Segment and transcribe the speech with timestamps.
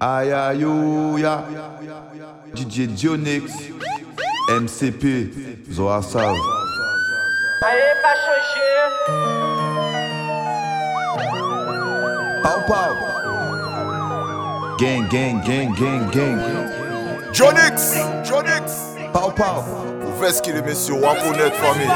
[0.00, 0.64] Aïe aïe
[1.20, 1.44] ya
[2.54, 3.42] DJ Dionix
[4.48, 5.04] MCP
[5.70, 6.34] Zoa Sav
[7.62, 8.76] Allez, pas changer.
[12.42, 12.94] Pau pau
[14.78, 16.40] Gang gang gang gang gang
[17.32, 18.96] Jonix, Jonix.
[19.12, 19.62] Pau pau
[20.00, 21.86] Vous faites ce qu'il est, messieurs, on famille.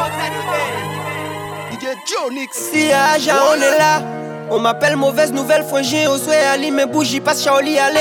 [1.72, 2.52] DJ Jonix.
[2.52, 4.25] Si Aja, on est là.
[4.48, 7.98] On m'appelle mauvaise nouvelle, j'ai au souhait Ali, mes bougies passe Shaoli, allez.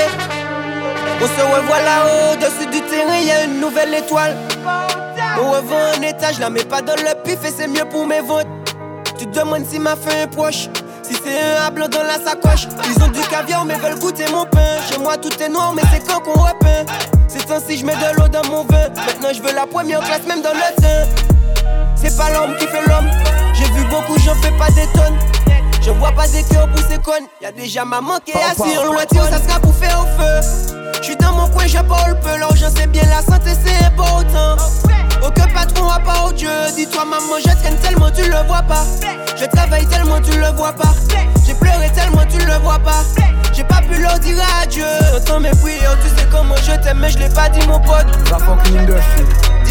[1.20, 4.36] On se revoit là-haut, au-dessus du terrain, y a une nouvelle étoile.
[5.42, 8.20] On revend un étage, la mets pas dans le pif et c'est mieux pour mes
[8.20, 8.46] ventes.
[9.18, 10.68] Tu te demandes si m'a fait un poche.
[11.02, 14.44] Si c'est un blanc dans la sacoche, ils ont du caviar mais veulent goûter mon
[14.44, 14.80] pain.
[14.88, 16.84] Chez moi tout est noir, mais c'est quand qu'on repeint.
[17.26, 18.88] C'est ainsi je mets de l'eau dans mon vin.
[18.94, 21.06] Maintenant je veux la première classe, même dans le teint.
[21.96, 23.10] C'est pas l'homme qui fait l'homme.
[23.52, 25.18] J'ai vu beaucoup, j'en fais pas des tonnes.
[25.86, 27.28] Je vois pas des cœurs pousser connes.
[27.40, 30.90] Y'a déjà maman qui est assise loin ça sera pour faire au feu.
[31.00, 32.36] J'suis dans mon coin, j'ai pas le peu.
[32.40, 34.56] L'argent c'est bien, la santé c'est important.
[35.24, 36.50] Aucun patron a pas au Dieu.
[36.74, 38.82] Dis-toi, maman, je traîne tellement tu le vois pas.
[39.36, 40.92] Je travaille tellement tu le vois pas.
[41.46, 43.04] J'ai pleuré tellement tu le vois pas.
[43.52, 44.84] J'ai pas pu leur dire adieu.
[45.16, 48.06] Entends mes prières, tu sais comment je t'aime, mais je l'ai pas dit, mon pote.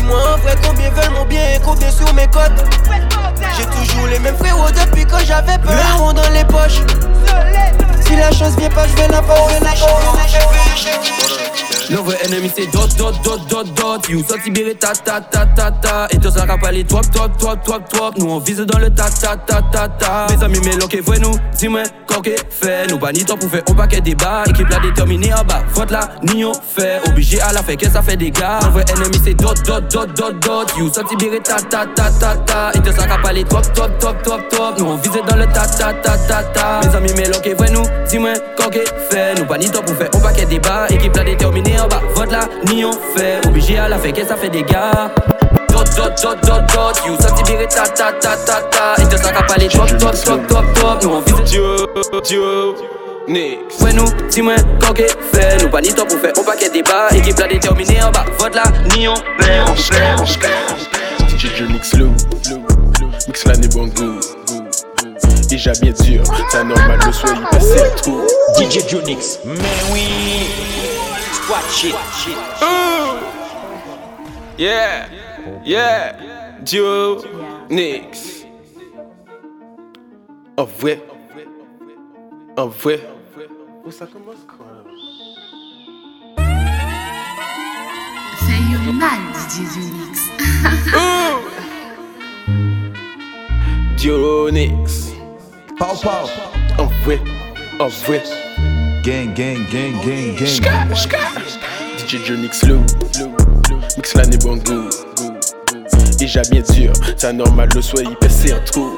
[0.06, 2.64] Dis-moi en vrai combien veulent mon bien et combien sur mes cotes.
[3.58, 5.72] J'ai toujours les mêmes frérots depuis quand j'avais peur.
[5.72, 6.81] Le fond dans les poches.
[8.06, 9.25] Si la chance vient pas, je vais la vais
[11.89, 15.72] Le vrai ennemi c'est dot dot dot dot dot You sorti ta ta ta ta
[15.72, 18.80] ta Et toi ça rap les top top top top top Nous on vise dans
[18.80, 21.84] le ta ta ta ta ta Mes amis mais l'ok vrai nous Dis-moi
[22.23, 25.44] qu'est fait Nous pas ni temps pour faire au paquet débat Équipe la déterminée en
[25.44, 28.69] bas Vote ni on fait Obligé à la fait que ça fait des gars Le
[28.69, 32.72] vrai ennemi c'est dot dot dot dot dot You sorti ta ta ta ta ta
[32.73, 35.45] Et toi ça rap les top top top top top Nous on vise dans le
[35.45, 38.34] ta ta ta ta ta Mes amis mais l'ok vrai nous Dis-moi
[38.72, 39.36] qu'est fait?
[39.38, 42.32] Nous pas ni temps pour faire au paquet débat Équipe la déterminée en bas Vote
[42.32, 43.46] là ni on fait.
[43.48, 45.12] Obligé à la fait que ça fait des gars?
[45.70, 49.02] Dot dot dot dot dot You sorti biré ta ta ta ta ta.
[49.02, 51.03] Et toi ça rap les top top top top top.
[51.03, 51.88] Nous on vise Dio,
[52.24, 52.75] Dio,
[53.28, 53.81] Nix.
[53.81, 54.56] Ouais nous, dis-moi
[54.96, 55.62] qu'est fait?
[55.62, 58.56] Nous pas ni temps pour faire au paquet débat Équipe la déterminée en bas Vote
[58.56, 58.64] là
[58.96, 59.62] ni on fait.
[59.68, 62.14] On fait, on fait DJ Jonix Lou,
[63.28, 63.44] Mix.
[65.47, 68.22] Déjà bien dur, c'est normal le soir il passait un trou.
[68.57, 69.53] DJ Jonix, mais
[69.94, 70.50] oui,
[71.31, 71.95] squat shit.
[74.57, 75.07] Yeah,
[75.63, 76.17] yeah,
[76.61, 77.22] Dio,
[77.69, 78.45] Nix.
[80.57, 81.01] En vrai,
[82.57, 83.07] en vrai.
[83.85, 84.66] Où ça commence quoi?
[88.39, 90.31] Fais mal, DJ Jonix.
[93.95, 94.50] Dio,
[95.78, 96.09] Pau pau
[96.78, 97.19] En vrai,
[97.80, 98.24] en vrai.
[99.03, 101.18] Gang gang gang gang gang Ska, ska.
[101.97, 102.81] DJ Lou,
[103.97, 104.90] Mix l'année bon goût.
[106.18, 108.96] Déjà bien dur, c'est normal le soir il passait un trou.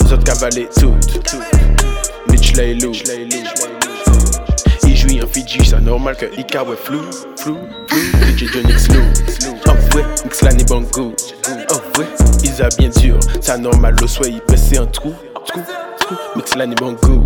[0.00, 1.42] Les autres tout.
[2.30, 2.92] Mitch là et Lou.
[4.84, 7.02] Il jouit en Fidji, c'est normal que Ika ouais flou,
[7.36, 7.58] flou,
[7.88, 7.98] flou.
[8.36, 9.02] DJ Jonix Lou,
[9.68, 11.14] en vrai, mix l'année bon goût.
[11.70, 12.06] En vrai,
[12.42, 15.14] ils a bien dur, c'est normal le soir il passait un trou.
[16.34, 17.24] Mix l'année bon goût.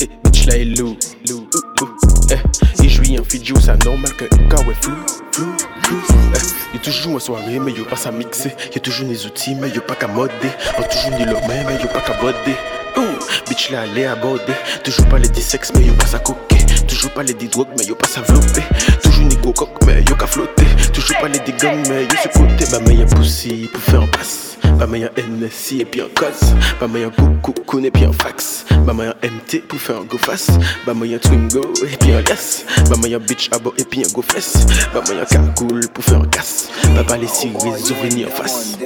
[0.00, 0.96] Eh, bitch là et Lou,
[1.28, 1.48] Lou,
[1.80, 1.96] Lou.
[2.30, 4.94] Eh, il jouit en Fidji, c'est normal que Ika ouais flou,
[5.32, 5.46] flou,
[5.82, 5.96] flou.
[6.34, 6.38] Eh,
[6.74, 8.54] il toujours en soirée, mais y'a pas à mixer.
[8.74, 10.32] Y'a toujours des outils, mais y'a pas qu'à modder.
[10.78, 12.56] On toujours ni le même, mais y'a pas qu'à bodder.
[12.96, 13.02] Ouh,
[13.48, 14.54] bitch là, allez aborder.
[14.82, 16.64] Toujours pas les 10 sexe, mais y'a pas à coquer.
[16.88, 18.62] Toujours pas les 10 drogues, mais y'a pas à vlopper.
[19.02, 20.66] Toujours ni go coq, mais y'a qu'à flotter.
[20.92, 22.64] Toujours pas les 10 gommes, mais y'a ce côté.
[22.70, 24.56] Bah, mais y'a poussi pour faire un passe.
[24.78, 26.54] Bah, mais y'a NSI et puis un cos.
[26.80, 28.64] Bah, mais y'a coucou, kun et puis un fax.
[28.84, 30.50] Bah, mais y'a MT pour faire un go face.
[30.86, 32.64] Bah, mais y'a Twingo et puis un yes.
[32.88, 34.66] Bah, mais y'a bitch abo et puis un go fess.
[34.94, 36.68] Bah, mais y'a cagoule pour faire un casse.
[36.94, 38.78] Bah, bah, les six venir en face.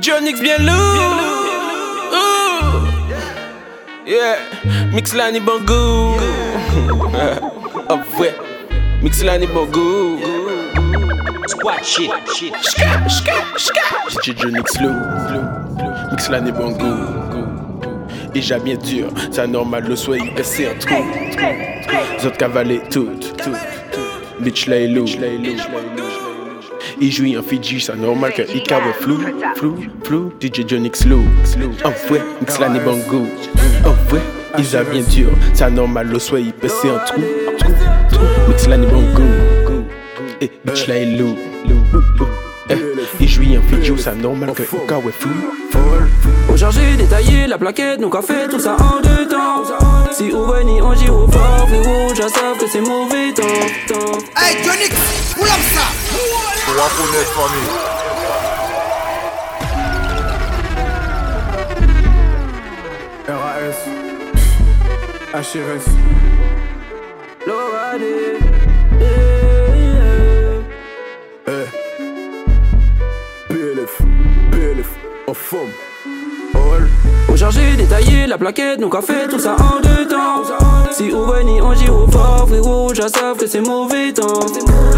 [0.00, 1.41] Jonix bien lourd.
[4.12, 4.36] Yeah,
[4.92, 6.20] mix l'année bon goût.
[7.88, 8.34] En vrai,
[9.02, 10.18] mix l'année bon goût.
[11.46, 12.10] Squat shit.
[12.60, 13.80] Shka, shka, shka.
[14.22, 14.92] DJ Jonix Lou,
[16.10, 17.86] mix l'année bon goût.
[18.34, 20.94] Déjà bien dur, c'est normal le soir il passait un trou.
[22.26, 23.08] Autres cavalets tout,
[23.42, 23.56] tout,
[24.40, 25.06] Bitch et Lou.
[27.00, 29.18] Il jouit en Fidji, c'est normal que Ika ouais flou,
[29.56, 30.32] flou, flou.
[30.38, 31.24] DJ Jonix Lou,
[31.82, 33.26] en vrai, mix l'année bon goût.
[33.84, 33.94] En
[34.52, 37.20] vrai, ils a bien dur, c'est normal le soir il passait un trou,
[37.58, 37.72] trou,
[38.10, 38.24] trou.
[38.48, 39.84] Mix l'année bon goût.
[40.40, 41.18] Eh, bitch là et.
[42.70, 42.76] Eh,
[43.20, 48.08] il jouit en Fidji, c'est normal que Ika ouais flou, chargé, détaillé, la plaquette, nous
[48.08, 49.64] qu'a fait tout ça en deux temps.
[50.12, 53.44] Si on va ni on giro fort, frérot, je savent que c'est mauvais temps.
[54.36, 55.86] Hey, pull up ça?
[56.68, 57.91] Waponet famille.
[65.42, 65.86] HRS,
[69.00, 70.62] yeah.
[71.46, 71.66] eh.
[73.48, 73.98] PLF,
[74.52, 74.90] PLF,
[75.26, 75.81] en forme.
[77.28, 80.42] On chargé, détaillé, la plaquette, nous fait tout ça en deux temps.
[80.90, 84.40] Si on ni giro fort, frérot, je savent que c'est mauvais temps.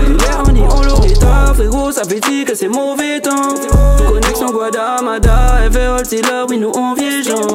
[0.08, 3.54] L'air ni on l'orita, frérot, ça fait dire que c'est mauvais temps.
[4.08, 7.48] Connexion Guadamada, FRL, c'est là, oui, nous on vieille gens.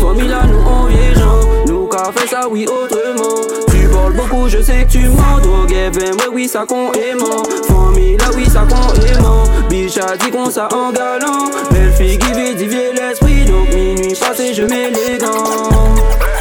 [0.00, 1.40] Formula, nous on vieille gens.
[1.66, 3.40] Nous fait ça, oui, autrement.
[3.68, 5.40] Tu parles beaucoup, je sais que tu mens.
[5.42, 7.42] Drogue FM, ouais, oui, ça con aimant.
[7.66, 9.44] Formula, oui, ça con aimant.
[9.68, 11.50] Biche a dit qu'on ça en galant.
[11.70, 13.25] Belle fille qui vit, divier l'esprit.
[13.46, 15.94] Donc minuit passé, je mets les gants.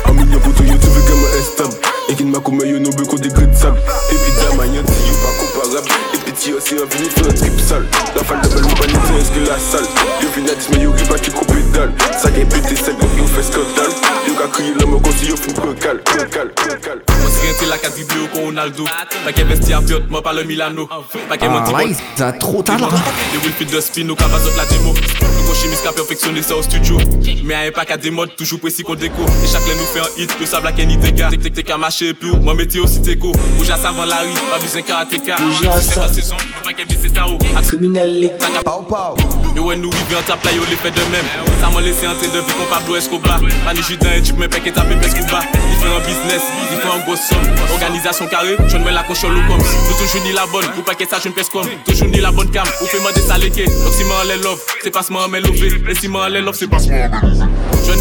[0.05, 1.75] Un million pour tout YouTube, comme un stable.
[2.09, 3.79] Et qui m'a comme un no beaucoup de sable.
[4.11, 5.89] Et puis d'un you pas comparable.
[6.13, 7.87] Et puis tu aussi un vini un trip sale.
[8.15, 9.87] La falle de belle humanité, est-ce que la salle?
[10.21, 11.93] Yo vina dis, mais yo qui pas qui coupe dalle?
[12.21, 13.93] Ça qui est pété, c'est comme yo fait scandale.
[14.27, 14.84] Yo qu'a crié quand
[15.17, 17.00] si yo fout cocal, cocal, cocal.
[17.07, 18.83] Mwen si rente la kon Ronaldo.
[19.25, 20.88] Pake vesti a piot, mwen pale Milano.
[21.29, 22.89] Pake mwen Ah, là, il a trop talent.
[22.89, 26.56] De Wilfried de spin, nou ka bazot la demo Nou kon chimis ka perfectionne sa
[26.56, 26.97] au studio.
[27.44, 30.03] Me a yon pak a demod, toujou presi kon deko E chak le nou fe
[30.03, 33.01] an hit, yo sa en itega Tek tek tek a mache plou, mwen meti osi
[33.06, 36.35] teko Ouja savan la ri, pa bizen karateka Ouja Se sa-
[38.89, 39.13] pa.
[39.56, 41.25] Yo wè nou an tap la yo le fè de mèm
[41.62, 44.95] Sa mwen lese ante depi kon Pablo Escobar Mani judan et jip men peke tape
[45.05, 47.41] pes kouba Diferent business, diferent gros som
[47.75, 51.07] Organisasyon kare, chon men la kon cholo kom Nou toujou ni la bonne, ou pake
[51.09, 53.67] sa chon pes kom Toujou ni la bonne cam, ou fè man de sa leke
[53.69, 56.57] Donc si man lè love, se pas man men love Et si man lè love,
[56.57, 56.81] se man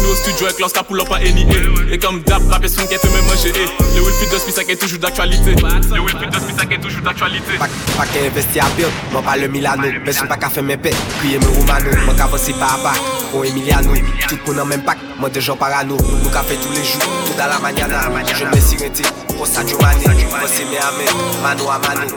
[0.01, 1.99] nou au studio ek lans ka pull up an NIA E.
[2.01, 3.65] Kom dap, rapes fon ke fè men manje e
[3.95, 7.57] Le Wilfried de Smith sa ke toujou Le Wilfried de Smith sa ke toujou d'actualité.
[7.59, 7.67] Pas
[7.97, 9.87] pa qu'à investir à pied, moi pas le Milano.
[10.03, 11.91] Personne pas qu'à faire mes paix, crier mes Romano.
[12.05, 12.93] Pas à pas,
[13.33, 13.93] au Emiliano.
[14.27, 15.97] Tout le monde en même pack, moi des gens parano.
[15.97, 18.01] Nous qu'à faire tous les jours, tout à la mañana.
[18.33, 19.03] Je me suis renté,
[19.35, 20.03] pour ça Giovanni.
[20.29, 21.09] Moi c'est mes amis,
[21.43, 22.07] mano à mano.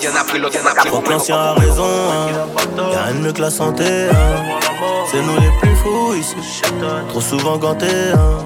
[0.00, 2.28] Y'en a pris l'autre, y'en a pris Trop que l'ancien a raison, hein.
[2.92, 4.08] y'a rien de mieux que la santé.
[4.10, 4.58] Hein.
[5.10, 6.36] C'est nous les plus fous ici,
[7.08, 8.12] trop souvent gantés.
[8.14, 8.44] Hein.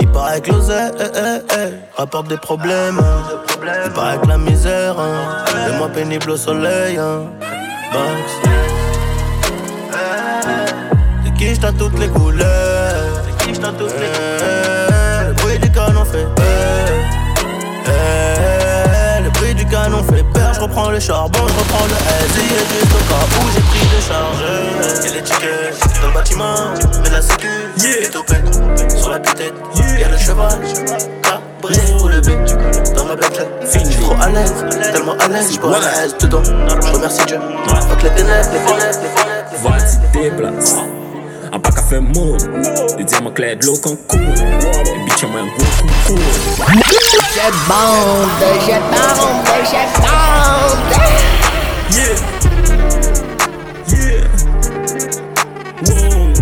[0.00, 2.98] Il paraît que l'oseille eh, eh, eh, rapporte des problèmes.
[2.98, 3.22] hein.
[3.86, 6.98] Il paraît que la misère hein, est moins pénible au soleil.
[6.98, 7.22] Hein.
[7.92, 8.50] Banks.
[11.24, 12.94] Des quiches t'as toutes les couleurs?
[13.48, 14.93] Eh, Le bruit du
[15.74, 16.88] canon fait peur.
[17.86, 20.54] Eh, Le bruit du canon fait peur.
[20.54, 22.36] Je reprends le charbon, je reprends le S.
[22.38, 25.04] Et juste au cas où j'ai pris des charges.
[25.04, 26.54] Y'a les tickets dans le bâtiment,
[27.02, 27.48] mais la sécu
[27.84, 28.54] est topette.
[28.96, 29.54] Sur la tête,
[29.98, 30.60] y'a le cheval.
[31.22, 32.38] Cabré ou le bec
[32.94, 33.14] dans ma
[33.62, 34.54] Je suis trop à l'aise,
[34.92, 36.42] tellement à l'aise, je peux l'aise dedans.
[36.44, 37.38] Je remercie Dieu.
[37.66, 39.34] Fuck les ténèbres, les ténèbres, les ténèbres.
[39.60, 41.03] Voilà, tu
[41.58, 42.38] pack à faire moule.
[42.98, 44.20] Le diamant clair de l'eau qu'on coule.
[44.20, 46.18] Les bitches ont un gros coup cool.
[47.34, 48.28] J'ai bande,
[48.66, 50.82] j'ai bande, j'ai bande.
[51.90, 52.16] Yeah.
[53.88, 54.24] Yeah.
[55.86, 56.34] Wow.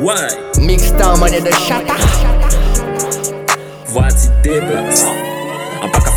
[0.00, 0.32] Why?
[0.58, 1.94] Mixed en monnaie de chata.
[3.86, 5.04] Voilà, tu déplaces.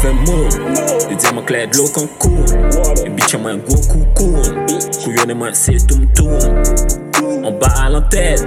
[0.03, 1.09] Un pack à faire moule.
[1.09, 2.45] Le diamant clair de l'eau qu'on coule.
[3.03, 4.41] Les bitches ont un gros coup cool.
[5.03, 6.63] Couillonne moi c'est tout me tourne.
[7.43, 8.45] On balle en tête.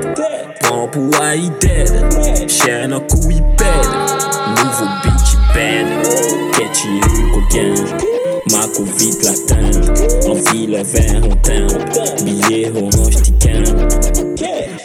[0.60, 2.48] Prends pour I dead.
[2.48, 3.92] Chaîne en cou il pède.
[4.50, 5.86] Nouveau bitch il pède.
[6.52, 8.00] Catchy Hugo Gang.
[8.52, 9.70] Marco vite latin.
[10.28, 11.66] En ville vert on teint.
[12.24, 13.16] Billet orange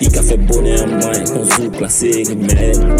[0.01, 0.11] tican.
[0.13, 2.97] Il a fait bonheur moi qu'on zouk la série même.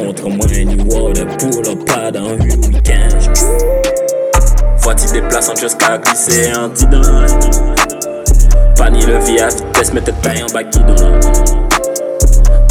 [0.00, 3.32] Montre-moi une water pour le pas dans un week-end.
[4.78, 7.02] Vois-tu déplaçant jusqu'à glisser en didon.
[8.76, 10.94] Pas ni le vie à vitesse, mais tête taille en bas guidon.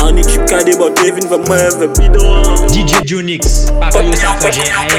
[0.01, 2.43] En équipe KD, bon Kevin va moi, va bidon.
[2.67, 3.05] DJ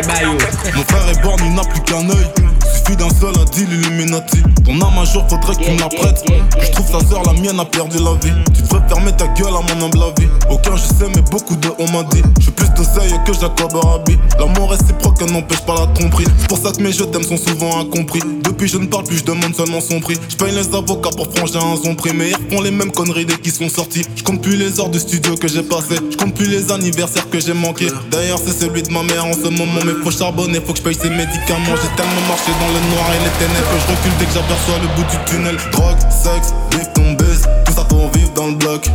[0.07, 0.33] Bayo.
[0.75, 2.56] Mon frère est born, il n'a plus qu'un œil.
[2.87, 4.43] Suffit d'un seul à deal Illuminati.
[4.65, 6.23] Ton âme un jour faudrait que tu me la prêtes.
[6.63, 8.33] Je trouve sa sœur, la mienne a perdu la vie.
[8.55, 10.29] Tu devrais fermer ta gueule à mon humble avis.
[10.49, 12.23] Aucun je sais, mais beaucoup de on m'a dit.
[12.39, 14.17] Je plus d'oseille que Jacob Arabi.
[14.39, 16.27] L'amour réciproque n'empêche pas la tromperie.
[16.39, 18.21] C'est pour ça que mes jeux t'aiment sont souvent incompris.
[18.45, 20.17] Depuis je ne parle plus, je demande seulement son prix.
[20.29, 22.13] Je paye les avocats pour franger un son prix.
[22.15, 24.03] Mais ils refont les mêmes conneries dès qu'ils sont sortis.
[24.15, 25.97] Je compte plus les heures de studio que j'ai passé.
[26.11, 27.89] Je compte plus les anniversaires que j'ai manqué.
[28.13, 29.81] D'ailleurs, c'est celui de ma mère en ce moment.
[29.85, 31.75] Mais faut charbonner, faut que je paye ses médicaments.
[31.83, 34.89] J'ai tellement marché dans le noir et les ténèbres je recule dès que j'aperçois le
[34.95, 35.57] bout du tunnel.
[35.73, 37.43] Drogue, sexe, vivre ton buzz.
[37.65, 38.89] Tout ça pour vivre dans le bloc.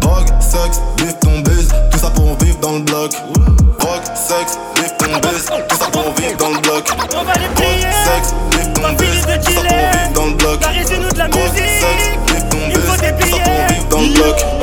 [0.00, 3.12] Drogue, sexe, bif ton bise, tout ça pour vivre dans le bloc.
[3.78, 6.88] Drogue, sexe, bif ton bise, tout ça pour vivre dans le bloc.
[7.16, 10.60] On va les plier, Sexe, bif ton bise, tout ça pour vivre dans le bloc.
[10.60, 11.64] Caressez-nous de la musique.
[12.68, 14.22] Il faut des tout ça pour vivre dans le billets.
[14.22, 14.53] bloc.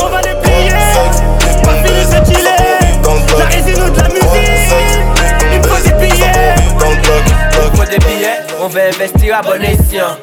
[8.60, 10.18] On va investir à bon escient.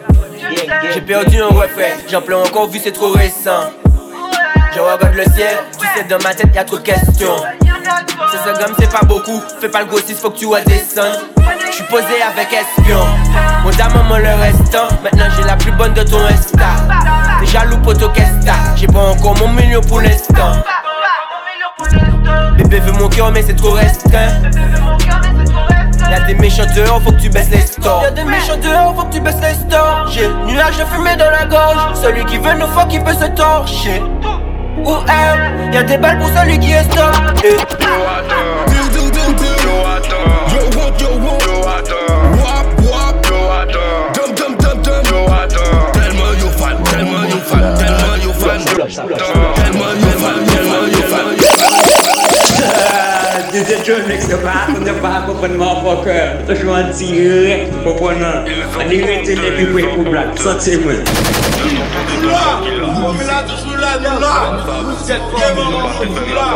[0.94, 3.72] J'ai perdu un refrain, j'en pleure encore vu c'est trop récent.
[4.74, 7.36] Je regarde le ciel, tu sais dans ma tête y'a trop de questions.
[8.30, 11.28] C'est ça gomme c'est pas beaucoup, fais pas le grossiste, faut que tu redescendes.
[11.70, 13.04] J'suis posé avec espion,
[13.64, 14.88] mon maman le restant.
[15.02, 16.64] Maintenant j'ai la plus bonne de ton Insta.
[17.40, 20.62] T'es jaloux poto qu'est-ce J'ai pas encore mon million pour l'instant.
[22.56, 24.42] Bébé veut mon cœur mais c'est trop restreint.
[26.10, 28.02] Y'a des méchants dehors, faut que tu baisses les stores.
[28.02, 30.08] Y'a des méchants dehors, faut que tu baisses les stores.
[30.10, 31.94] J'ai nuage de fumée dans la gorge.
[31.94, 34.02] Celui qui veut nous fuck, il peut se torcher.
[34.84, 37.14] Ou elle, y'a des balles pour celui qui est stop.
[37.44, 37.56] Eh.
[45.92, 51.47] Tellement yo fan, tellement yo fan, tellement yo fan, tellement yo fan, tellement yo fan.
[53.58, 56.36] Dede chonek se bat, ne bat pou pon man fokeur.
[56.46, 57.08] Toujou an ti
[57.42, 58.46] rek pou pon nan.
[58.78, 60.38] An di rete le pi pou pou blak.
[60.38, 61.02] Sote mwen.
[62.22, 62.62] Lola!
[62.78, 64.34] Lola toujou la, lola!
[65.10, 66.46] Eman man fokou la!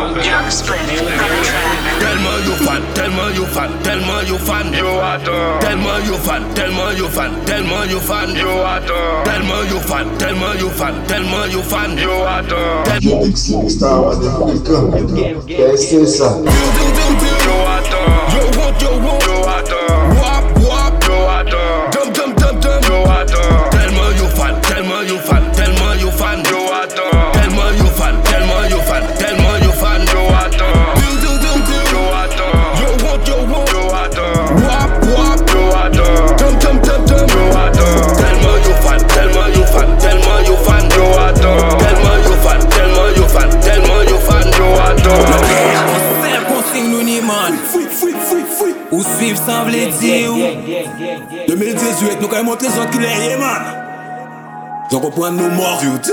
[2.02, 4.72] Telman yo fan, telman yo fan, telman yo fan.
[4.74, 5.60] Yo ador.
[5.60, 8.36] Telman yo fan, telman yo fan, telman yo fan.
[8.36, 9.24] Yo ador.
[9.24, 11.98] Telman yo fan, telman yo fan, telman yo fan.
[11.98, 12.84] Yo ador.
[13.00, 15.42] Yo dik si mista wane fokeur.
[15.46, 16.30] Kese sa.
[16.92, 17.06] Yo,
[17.64, 18.82] what, yo, what?
[18.82, 20.51] Yo, what, yo, what?
[49.02, 50.36] Ou suiv san vle di ou.
[51.48, 53.64] 2018 nou kay montre zot ki lè ye man.
[54.92, 56.06] Zon kompwen nou mor yout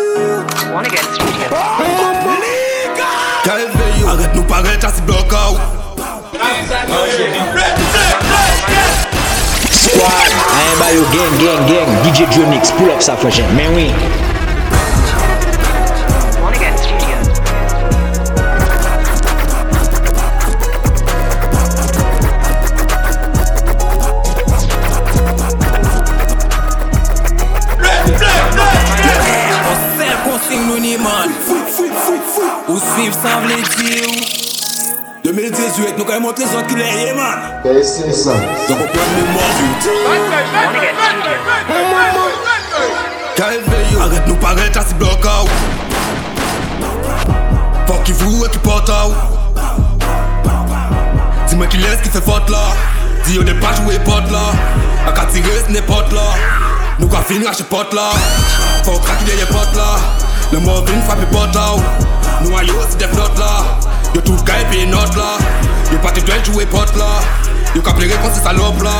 [3.45, 5.59] Ka evey yo Arret nou paret a si blok ou
[9.69, 10.33] Squad.
[10.49, 13.91] A yon bayo gen gen gen DJ Jonix pull up sa fwejen Men oui.
[33.09, 34.13] viv san vle ti ou
[35.23, 38.35] 2018 nou kay mont le zot ki le ye man Kaya sin sa
[38.67, 39.45] Don kon pon mou mou
[43.37, 43.97] Kaya ve yo.
[44.05, 45.49] Arret nou paret la si blok a ou
[47.89, 49.13] Fok ki vrou e ki pot a ou
[51.49, 52.63] Di men ki les ki se fot la
[53.25, 54.45] Di yo ne pa jwe pot la
[55.09, 56.27] A ka tire se ne pot la
[57.01, 58.11] Nou ka fin rache pot la
[58.85, 61.81] Fok raki deye pot la Nan mò vin fwa pi pot la ou
[62.41, 63.51] Nou an yo si def not la
[64.15, 65.35] Yo tou fka e pi not la
[65.91, 67.09] Yo pati dwen jwe pot la
[67.75, 68.95] Yo ka ple rekon si salop la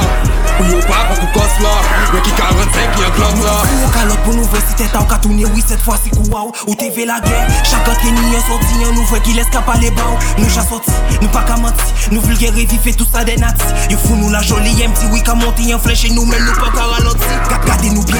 [0.60, 1.74] Ou yo pas pour qu'on cosse là
[2.14, 3.56] Yo qui 45 qui un club là.
[3.86, 6.26] Ou kalot pou nou vwe si an toune Oui set fwa si kou
[6.68, 9.92] Ou te la gen Chak an keni an sorti an nou ki les ka pale
[9.96, 13.94] baw Nou ja sorti, nou pa ka manti Nou vulgere vife tout sa den ati
[13.94, 16.74] Yo fou nou la joli empty Oui ka monti an flèche nou men nou pa
[16.76, 18.20] ka ralenti Gat gade nou bien.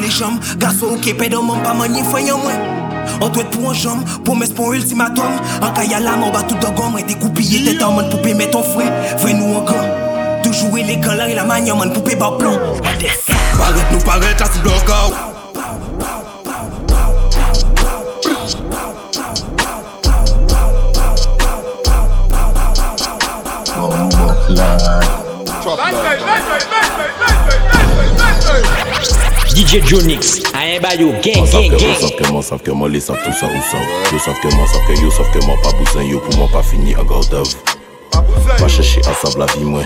[0.00, 0.40] Les jambes.
[0.58, 1.74] Garçon ou man pa
[3.20, 5.24] On doit être pour un jambe, pour mes pour un ultimatum.
[5.60, 8.34] En cas y'a l'âme, on bat tout de gomme Et découpiller tête en mode poupée,
[8.34, 9.54] mais ton frère Vrai nous
[10.60, 12.52] Toujours élégant là et la manière, man poupée bas plan.
[13.56, 15.14] Paret nou paret a si blok ou
[29.54, 31.96] DJ Jonix, ayen ba yo gang gang Moi gang.
[31.96, 33.78] savent que moi savent que moi les savent tout ça ou ça
[34.12, 36.48] Yo savent que moi savent que yo savent que moi pas besoin yo pour moi
[36.52, 37.48] pas fini à garde
[38.58, 39.82] Pas chercher à la vie moi.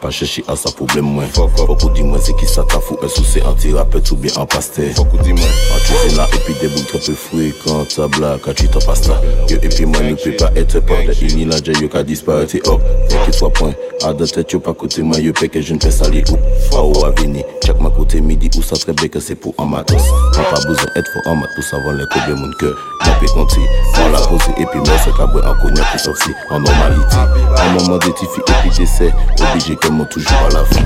[0.00, 1.24] Pas chercher à ça problème moi.
[1.32, 4.46] Faut dis moi c'est qui ça t'a fou Est-ce que c'est anti-rappeur ou bien en
[4.46, 4.90] pasteur?
[4.94, 8.40] Faut dis moi En tu là et puis des bouts trop peu fréquents Ta blague
[8.40, 9.20] quand tu t'en passes là.
[9.48, 12.56] Yo et puis moi nous peux pas être peur de ini la yo ka disparate
[12.68, 13.74] up Fait que soit point,
[14.04, 16.36] à de tête yo pas côté moi yo que je ne fais salir ou
[16.70, 19.54] Pas ou à venir, check ma côté midi ou ça très bien que c'est pour
[19.58, 20.02] un matos.
[20.36, 22.74] N'a pas besoin d'être fort en mat pour savoir les coups de mon cœur.
[23.06, 23.60] N'a pas compter,
[23.98, 27.16] on l'a posé et puis moi c'est qu'à boire en cognac qui sorti en normalité
[27.62, 29.12] Un moment de tifi et puis d'essai,
[29.52, 30.80] obligé moi toujours à la fin.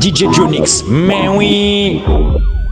[0.00, 2.02] DJ Jonix, mais oui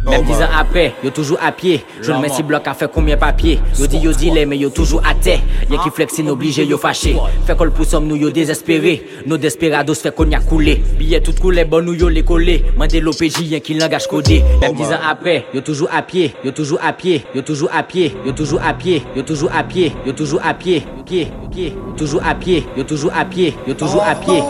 [0.06, 1.84] Même dix ans après, yo toujours à pied.
[2.02, 3.60] Je ne mets si bloc à faire combien papier.
[3.78, 5.40] Yo dit yo dilé, mais yo toujours à terre.
[5.70, 7.16] Y'a qui flexine obligé yo fâché.
[7.46, 9.06] Fait qu'on le pousse nous yo désespéré.
[9.26, 10.82] Nos desperados fait qu'on y a coulé.
[10.98, 12.64] Billet tout coulé, bon nous yo les collé.
[12.76, 14.42] Mandé l'OPJ, y'a qui langage codé.
[14.60, 16.34] Même dix ans après, yo toujours à pied.
[16.44, 17.24] Yo toujours à pied.
[17.34, 18.12] Yo toujours à pied.
[18.26, 19.02] Yo toujours à pied.
[19.16, 19.92] Yo toujours à pied.
[20.06, 20.82] Yo toujours à pied.
[21.06, 21.74] Pied, pied.
[21.96, 22.64] Toujours à pied.
[22.76, 23.54] Yo toujours à pied.
[23.66, 24.42] Yo toujours à pied.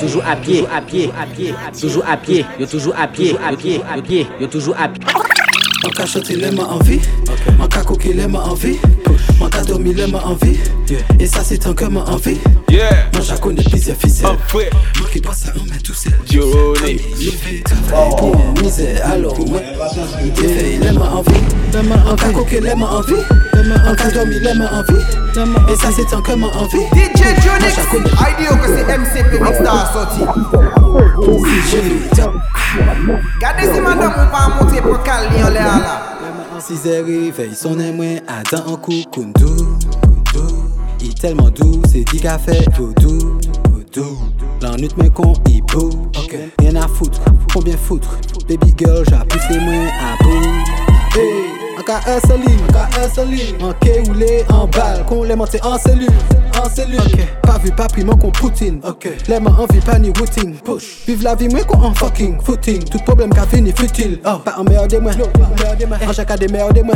[0.00, 3.56] toujours à pied, à pied, à pied, toujours à pied, yo toujours à pied, à
[3.56, 5.04] pied, à pied, yo toujours à pied.
[5.86, 7.00] Encore sauter les mains en vie,
[7.84, 8.78] mon cas coquer les mains en vie,
[9.38, 10.58] mon cas dormir les mains en vie,
[11.18, 12.38] et ça c'est un comme en vie.
[13.12, 16.12] Moi j'ai connu plusieurs ficelles, moi qui passe à un mais tout seul.
[18.18, 19.64] Pour une misère, alors ouais,
[20.34, 21.40] fait les mains en vie,
[21.74, 23.22] mon cas les mains en vie,
[23.74, 26.86] mon cas et ça c'est un comme en vie.
[26.92, 27.76] DJ Jonix,
[28.20, 30.20] idea que c'est MCP Mixstar sorti.
[33.40, 36.13] Gardez si madame ou pas monter pour caler en l'air là.
[36.66, 40.54] 6 heures réveil, son moins Adam en coup Koundou, Koundou
[41.02, 43.38] Il est tellement doux, c'est dit qu'a fait Vaudou,
[43.70, 44.16] Vaudou
[44.62, 46.38] La nuit mais con il beau, ok.
[46.60, 47.20] Rien à foutre,
[47.52, 48.18] combien foutre.
[48.48, 51.18] Baby girl j'ai poussé moins à bout.
[51.18, 53.28] Hey, en cas un seul en cas un seul
[53.60, 56.08] En quai roulé en balle, qu'on les en cellule
[56.62, 57.20] En cellule, ok.
[57.42, 59.08] Pas vu, pas pris, moi qu'on poutine, ok.
[59.28, 61.04] Les mains en vie, pas ni routine, push.
[61.06, 62.84] Vive la vie, moi qu'on en fucking footing.
[62.84, 64.38] Tout problème qu'a fini futile, oh.
[64.44, 65.12] Pas en meilleur des moi,
[66.06, 66.94] en chaque des meilleurs des moi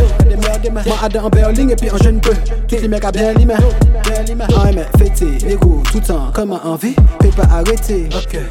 [0.86, 2.34] Moi Adam en Berling et puis en jeune peu.
[2.68, 6.94] Toutes les mecs à bien limé Ah mais fêté, négro, tout temps Comme en envie,
[7.18, 8.08] peut pas arrêter.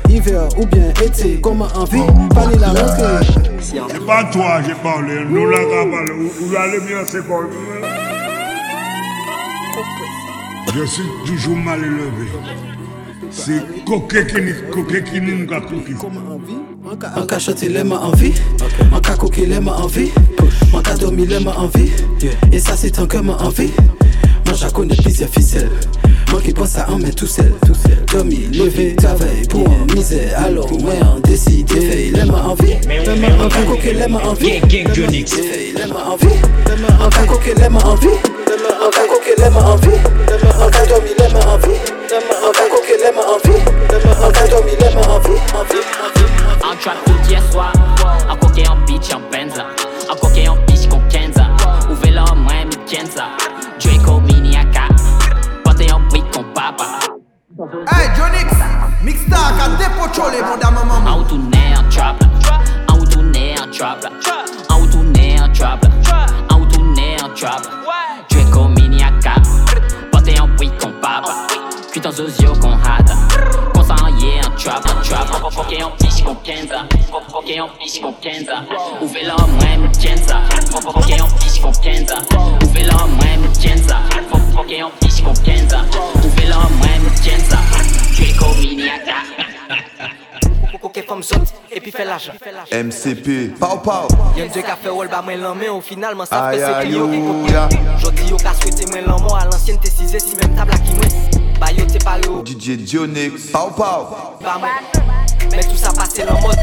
[0.09, 2.01] Hiver ou bien été, comme en envie.
[2.33, 3.25] Pas ni la rentrée
[3.59, 6.16] C'est pas toi, j'ai parlé, nous la bien,
[7.05, 7.45] c'est quoi
[10.75, 12.31] Je suis toujours mal élevé.
[13.31, 15.95] C'est coquet qui coquet qui nous a coqué.
[17.15, 18.33] En cas chanter les mains en vie,
[18.91, 20.11] en cas coquer les mains en vie,
[20.73, 21.91] en cas dormir les mains en vie,
[22.51, 23.71] et ça c'est un comme en vie.
[26.27, 28.03] Moi moi qui pense à en mettre tout seul, tout seul.
[28.11, 33.47] Dormir, lever, travail pour en misère, alors moi en décider, les mains en vie, en
[33.47, 35.35] cas coquer les mains en vie, Gang Jonix.
[35.35, 36.27] les mains en vie,
[36.99, 39.89] en cas coquer les mains en vie, en cas coquer les mains en vie,
[40.59, 41.79] en cas dormir les mains en vie,
[42.43, 43.61] en cas coquer les mains en vie,
[44.25, 46.27] en cas dormir les mains en vie, en vie, en vie.
[46.63, 47.71] En trap tout hier soir,
[48.29, 49.67] en coquet en beach en benza,
[50.11, 51.47] en coquet en biche con Kenza,
[51.89, 53.29] ouvrez la main mi Kenza,
[57.59, 58.53] Hey Jonix,
[59.03, 61.09] Mixstar qu'a dépocholé mon dame maman.
[61.09, 62.23] En retourné en trap,
[62.87, 64.05] en retourné en trap,
[64.69, 65.83] en retourné en trap,
[66.51, 67.63] en retourné en trap,
[68.29, 69.41] Draco miniaka,
[70.11, 71.47] portez en brique con papa,
[71.91, 73.15] cuit en zozio con hada.
[74.45, 76.87] En trap, en trap, en coquet en biche con Kenza,
[77.31, 78.61] coquet en biche Kenza, la
[78.99, 80.59] biche Kenza, la
[81.39, 82.57] biche Kenza, la
[90.87, 91.21] Draco
[91.71, 92.33] et puis fait l'argent.
[92.71, 94.07] MCP, pow pow.
[94.35, 97.69] Dieu qui a fait roll bah moi l'homme au final Aïe, fait c'est qui ya.
[97.97, 100.93] Jodi yo ka souhaité moi l'homme à l'ancienne t'es cisé si même table à qui
[100.93, 101.36] moi.
[101.59, 102.43] Bayote palo.
[102.43, 104.37] DJ Dionex Pow pow.
[105.51, 106.57] Mè tout sa pase lan mod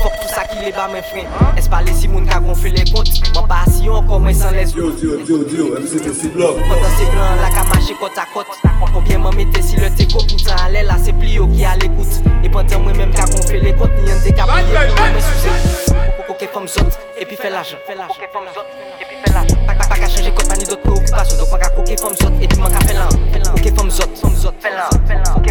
[0.00, 1.28] Fok tout sa ki le ba men fren
[1.58, 4.54] Es pale si moun ka gonfle le kont Mwen pa si yon kon mwen san
[4.56, 8.18] les Yo yo yo yo MCT si blok Kontan se gran la ka mache kot
[8.18, 8.54] a kot
[8.94, 12.30] Konbyen mwen mette si le teko Poutan ale la se pli yo ki ale kout
[12.42, 15.28] E pantan mwen men ka gonfle le kont Ni yon deka pou yon mwen mwen
[15.28, 19.71] souse Koko ke fom zot epi fe lajan Koko ke fom zot epi fe lajan
[20.62, 20.68] ni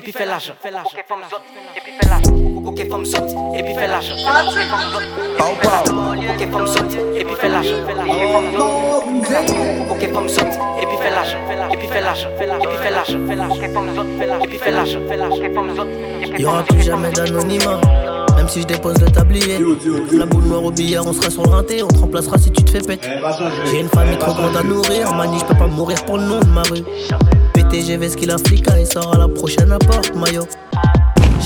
[0.00, 0.54] puis fait l'argent
[9.88, 11.06] Coquet femme saute et puis fait
[12.00, 12.28] l'argent
[14.42, 15.16] Et puis fait
[16.36, 17.80] Il y aura plus jamais d'anonymat.
[18.36, 19.58] Même si je dépose le tablier.
[20.12, 21.82] La boule noire au billard, on sera sur le rinté.
[21.82, 23.08] On te remplacera si tu te fais pète.
[23.70, 25.12] J'ai une famille trop grande à nourrir.
[25.14, 26.84] Mani, je peux pas mourir pour le nom de ma rue.
[27.52, 28.78] PTGV, ce qu'il a flica.
[28.78, 30.46] Il sort à la prochaine apporte, maillot.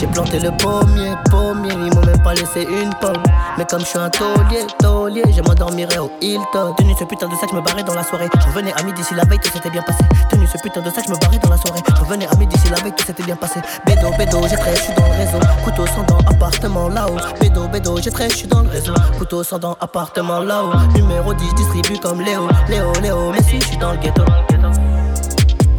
[0.05, 3.23] J'ai planté le pommier, pommier, ils m'ont même pas laissé une pomme.
[3.57, 6.75] Mais comme je suis un taulier, taulier, je m'endormirai au Hilton.
[6.77, 8.29] Tenu ce putain de sac, je me barrais dans la soirée.
[8.39, 10.05] Je revenais à midi si la veille tout s'était bien passé.
[10.29, 11.81] Tenu ce putain de sac, je me barrais dans la soirée.
[11.89, 13.61] Je revenais à midi si la veille tout s'était bien passé.
[13.87, 15.39] Bédo, bédo, j'ai très, je suis dans le réseau.
[15.65, 17.17] Couteau sans dents, appartement là-haut.
[17.41, 18.93] Bédo, bédo, j'ai très, je suis dans le réseau.
[19.17, 20.75] Couteau sans dents, appartement là-haut.
[20.95, 22.47] Numéro 10, distribue comme Léo.
[22.69, 24.23] Léo, Léo, mais si je suis dans le ghetto.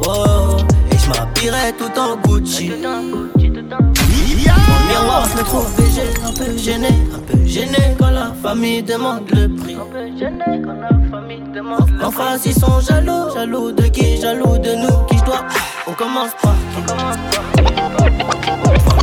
[0.04, 0.58] Oh,
[0.92, 2.72] et je m'habillerai tout en Gucci.
[4.48, 8.84] Mon miroir, je me trouve végé, un peu gêné, un peu gêné quand la famille
[8.84, 9.76] demande le prix.
[9.76, 13.84] Un peu gêné quand la famille demande le En face, ils sont jaloux, jaloux de
[13.84, 15.44] qui, jaloux de nous, qui je dois.
[15.88, 16.82] On commence par qui?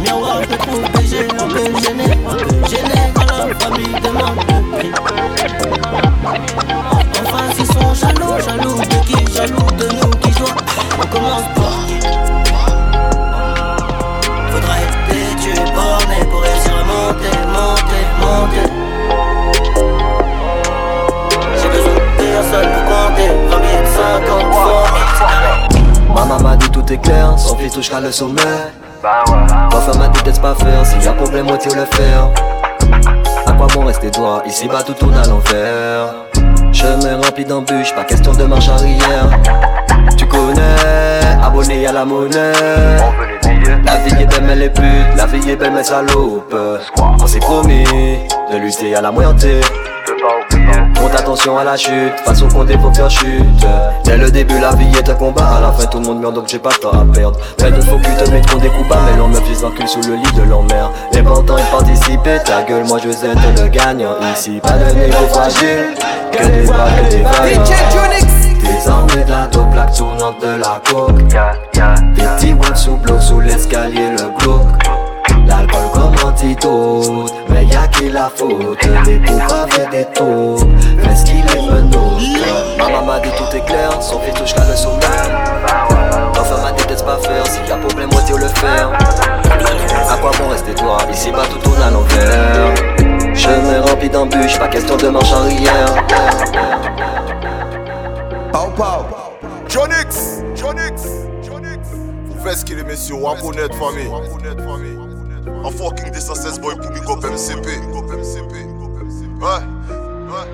[0.03, 4.39] Miroir, je me trouve végé, un peu gêné, un peu gêné quand la famille demande
[4.49, 4.93] le prix.
[7.21, 10.55] En face, ils sont jaloux, jaloux de qui, jaloux de nous, qui je dois.
[11.01, 11.62] On commence par
[27.73, 28.43] touchera le sommet.
[29.03, 32.29] Ma femme m'a dit laisse pas faire, s'il y a problème, on tire le fer.
[33.47, 36.15] À quoi bon rester droit, ici bas tout tourne à l'envers.
[36.73, 39.29] Chemin rempli d'embûches, pas question de marche arrière.
[40.17, 42.53] Tu connais, abonné à la monnaie.
[43.85, 46.55] La vie est belle mais les putes, la vie est belle mais salope
[46.99, 49.92] On s'est promis de lutter à la moyenté Monte
[51.33, 53.67] attention à la chute, au compte faut faire chute.
[54.05, 56.35] Dès le début la vie est un combat, à la fin tout le monde meurt
[56.35, 57.39] donc j'ai pas de temps à perdre.
[57.61, 59.89] Mais ne faut plus te mettre des coups bas, mais l'on me fils en cul
[59.89, 63.63] sous le lit de l'emmerde L'important est de participer, ta gueule moi je sais être
[63.63, 64.15] le gagnant.
[64.35, 65.95] Ici pas de négo fragile,
[66.33, 67.65] que des bras, que des vaillants
[68.61, 71.13] des armées de la top plaque tournante de la coke.
[72.53, 74.67] Waves sous bloc sous l'escalier le glauque
[75.47, 75.92] L'alcool
[76.45, 80.57] Mais y'a qui la faute Des coups avec des taux
[80.99, 82.19] Fais ce qu'il est menot
[82.79, 84.03] Maman m'a dit tout est clair.
[84.03, 85.07] Son fils touche qu'à le sommet
[86.37, 87.47] Enfin m'a laisse pas faire?
[87.47, 88.91] S'il y a problème moi dire le faire
[90.11, 90.99] À quoi bon rester toi?
[91.13, 92.75] Ici bas tout tourne à l'envers.
[93.35, 94.59] Chemin rempli d'embûches.
[94.59, 95.95] Pas question de marche arrière.
[98.53, 99.07] Pau Pau.
[99.69, 101.03] Jonix, Jonix,
[101.43, 101.79] Jonix.
[102.27, 103.15] Vous faites ce qu'il est, messieurs.
[103.15, 105.12] Waponet famille.
[105.65, 107.67] En fucking 216 boy pour big up MCP.
[109.41, 109.49] Ouais,
[110.29, 110.47] ouais,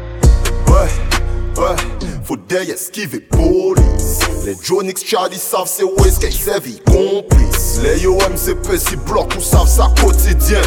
[0.69, 1.77] ouais, ouais.
[2.25, 4.21] Faut derrière esquiver police.
[4.45, 7.81] Les Jonix Charlie savent c'est où est-ce qu'ils servent, ils complices.
[7.83, 10.61] Les yo MCP si bloquent ou savent ça quotidien.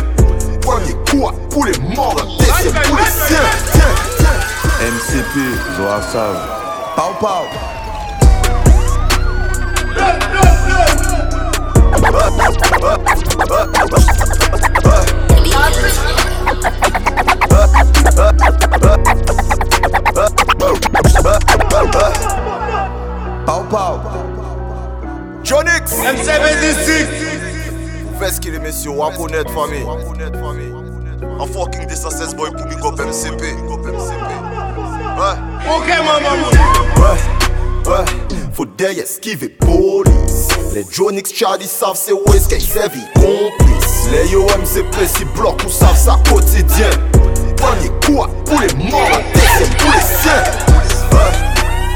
[0.61, 3.49] Premier quoi pour les morts, deuxième pour les siens.
[3.73, 4.39] Tiens, tiens.
[4.81, 5.35] MCP,
[5.77, 6.47] Zoa savent.
[6.95, 7.45] Pau Pau.
[23.45, 23.99] Pau Pau.
[25.43, 25.91] Jonix.
[25.91, 27.07] M76.
[28.05, 28.91] Vous faites ce qu'il est, messieurs.
[28.91, 29.85] Waponet famille.
[31.39, 33.43] En fucking 216 boy pour big up MCP.
[35.17, 35.35] Ouais.
[35.69, 36.35] Ok, maman.
[36.97, 37.17] Ouais,
[37.91, 38.05] ouais,
[38.53, 40.47] faut esquiver police.
[40.73, 44.09] Les Jonix Charlie savent c'est où est-ce qu'ils servent, complices.
[44.11, 46.89] Les yo MCP si bloquent ou savent ça quotidien.
[47.57, 50.43] Premier quoi pour les morts, deuxième pour les siens.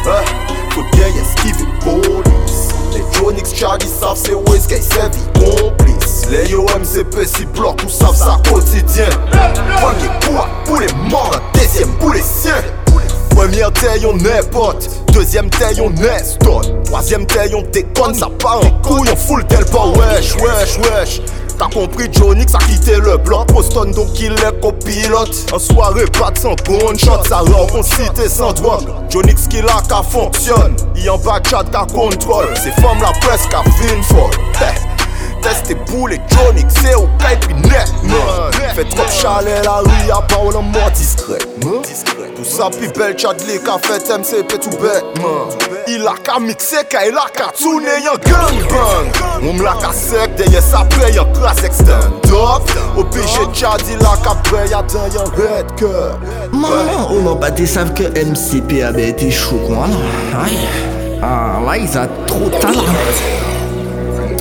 [0.05, 2.69] Ouais, ouais, esquiver police.
[2.93, 6.27] Les Jonix Charlie savent c'est où est-ce qu'ils servent, complices.
[6.29, 9.10] Les yo MCP si bloquent ou savent ça quotidien.
[9.31, 12.63] Premier quoi pour les morts, deuxième pour les siens.
[13.36, 14.89] Première taille, on est pote.
[15.12, 16.84] Deuxième taille, on est stone.
[16.86, 19.88] Troisième taille, on déconne, ça part en couille, on fout le tel pas.
[19.88, 21.21] Wesh, wesh, wesh.
[21.58, 23.52] T'as compris, Johnny, ça quitté le bloc.
[23.52, 25.54] Boston, donc il est copilote.
[25.54, 27.24] En soirée, pas de sans gunshot.
[27.28, 28.88] Ça rend cité sans drogue.
[29.10, 30.76] Johnny, qui là, qu'à fonctionne.
[30.95, 32.48] Il en bas, chat, qu'à contrôle.
[32.56, 34.94] C'est femme la presse, qu'à fin folle.
[35.45, 36.21] Teste tes boules et
[36.81, 37.88] c'est au caille puis net.
[38.73, 41.38] Fait trop chalet la rue, y'a pas en mort discret.
[41.62, 45.05] Tout ça, puis belle Chadley qu'a fait MCP tout bête.
[45.88, 49.12] Il a qu'à mixer, car il a qu'à tourner, y'a gangbang.
[49.43, 52.63] On me l'a qu'à sec, derrière ça paye, y'a classe extend up.
[52.97, 56.19] Obligé Chad, il a qu'à paye, y'a y'a red cœur.
[56.51, 59.86] Maman, on pas dit savent que MCP avait été chaud, quoi.
[60.43, 60.58] Aïe.
[61.21, 62.84] Ah, là, ils ont trop de talent.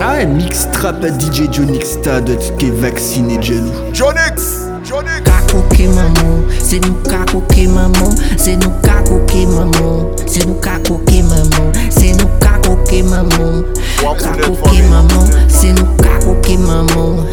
[0.01, 3.71] Ah ouais, mix trap DJ Jonix Stade qui est vacciné jaloux.
[3.93, 4.69] Jonix!
[4.85, 5.23] Jonix!
[5.25, 12.13] Kakoke maman, c'est nous kakoke maman, c'est nous kakoke maman, c'est nous kakoke maman, c'est
[12.13, 13.65] nous kakoke maman,
[14.01, 17.25] kakoke maman, c'est nous kakoke maman,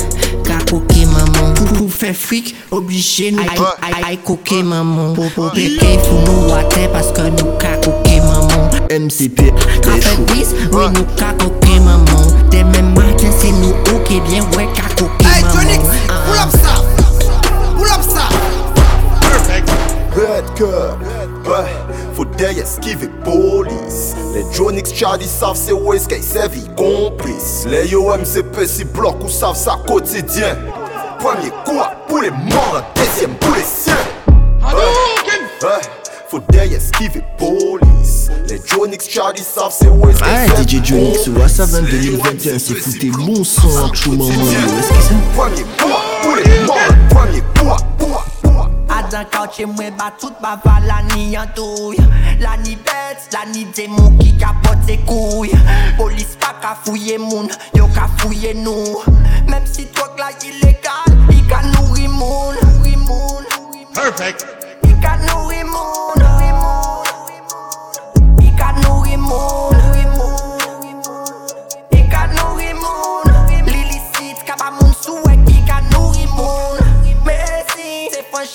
[2.02, 5.14] fait fric, obligé nous aïe maman.
[5.14, 8.70] Pour pour péquer, faut nous water parce que nous ka coquer maman.
[8.90, 9.52] MCP,
[9.84, 10.18] Ka fait
[25.22, 27.66] Jonix Charlie savent c'est où est-ce qu'ils servent complice.
[27.68, 30.58] Les OMCP si bloquent ou savent ça quotidien.
[31.20, 33.94] Premier coup pour les morts, deuxième pour les siens.
[34.62, 35.70] Ouais, ouais,
[36.30, 38.30] faut d'ailleurs esquiver police.
[38.50, 41.82] Les Jonix Charlie savent c'est où est-ce qu'ils Ah, servent DJ Jonix, ouais, ça va
[41.82, 44.60] 2021, c'est foutu bon sang, chou maman, yo?
[45.36, 45.90] Premier coup
[46.24, 46.78] pour les morts,
[47.10, 47.44] premier
[49.12, 51.98] Jan kaoutche mwen ba tout ba va la ni an touy
[52.40, 55.52] La ni bet, la ni demon ki kapote kouy
[55.98, 59.04] Polis pa ka fouye moun, yo ka fouye nou
[59.52, 62.56] Mem si twak la ilegal, i ka nouri moun.
[63.94, 64.61] Perfect!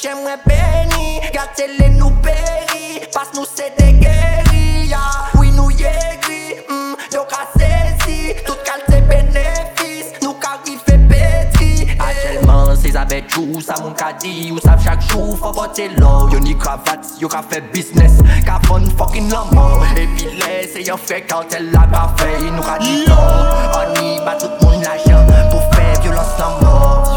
[0.06, 5.00] Jè mwen beni, gate le nou peri Pas nou se de geri, ya
[5.34, 5.90] Oui nou ye
[6.22, 13.18] gri, mm, yo ka sezi Tout kalte benefis, nou ka rive petri Ajelman se zave
[13.26, 17.16] chou, sa moun ka di Ou sav chak chou, fò bote lò Yo ni kravat,
[17.18, 21.82] yo ka fe bisnes Ka fon fokin laman E bile se yon fe kante la
[21.90, 23.74] pa fe Nou ka di lò, non.
[23.82, 26.65] oni ba tout moun la jan Pou fe violons laman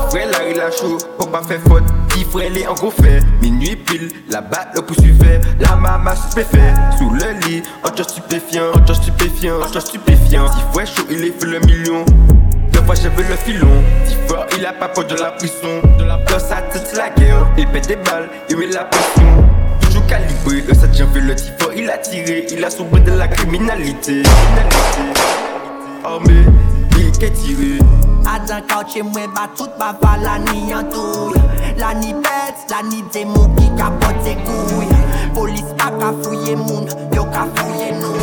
[0.10, 1.84] mort Frère là il a chaud, pour pas faire faute.
[2.10, 3.22] Petit frère les en gros fait.
[3.42, 5.42] Minuit pile, la batte le poursuivait.
[5.60, 6.74] La maman stupéfait.
[6.98, 10.46] Sous le lit, en just stupéfiant En just stupéfiant, en just stupéfiant.
[10.48, 12.06] Petit frère chaud il est fait le million.
[12.72, 13.84] Deux fois vu le filon.
[14.06, 15.82] Petit frère il a pas peur de la prison.
[15.98, 17.48] De la place sa tête la guerre.
[17.58, 19.46] Il pète des balles, il met la pression.
[19.82, 22.48] Toujours calibré, le 7 janvier le frère il a tiré.
[22.52, 24.24] Il a sauvé de la criminalité.
[24.24, 25.22] Criminalité.
[26.04, 26.46] Armé,
[26.98, 27.80] il est tiré
[28.26, 31.34] Adan kauche mwen ba tout ba va la ni an touy
[31.78, 34.88] La ni bet, la ni démon ki kapote kouy
[35.34, 38.16] Polis pa ka fouye moun, yo ka fouye nou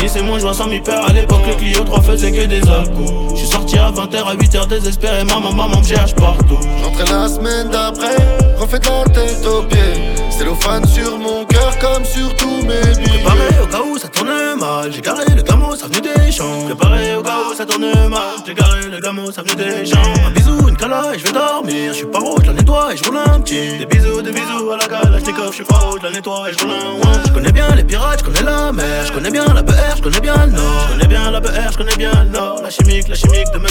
[0.00, 2.62] Ni c'est mon joint sans mi père à l'époque le Clio 3 faisait que des
[2.68, 3.30] alcools.
[3.32, 5.24] Je suis sorti à 20h à 8h désespéré.
[5.24, 6.58] Maman maman me cherche partout.
[6.82, 8.14] J'entrais la semaine d'après,
[8.58, 10.14] refait la tête aux pieds.
[10.30, 13.22] Cellophane sur mon cœur comme sur tous mes billets.
[13.22, 16.64] Préparé au cas où ça tourne mal J'ai garé le gamo ça venait des champs.
[16.66, 19.98] Préparé au cas où ça tourne mal J'ai garé le gamo ça venait des champs.
[20.26, 22.96] Un bisou, une cala et je vais dormir Je suis pas je la nettoie et
[22.96, 23.78] je roule un petit.
[23.78, 26.58] Des bisous, des bisous à la Kalachnikov Je suis pas je la nettoie et je
[26.58, 29.44] roule un one Je connais bien les pirates, je connais la mer Je connais bien
[29.54, 30.86] la BR, je connais bien le nord.
[30.88, 32.60] Je connais bien la BR, je connais bien le nord.
[32.62, 33.68] La chimique, la chimique de mes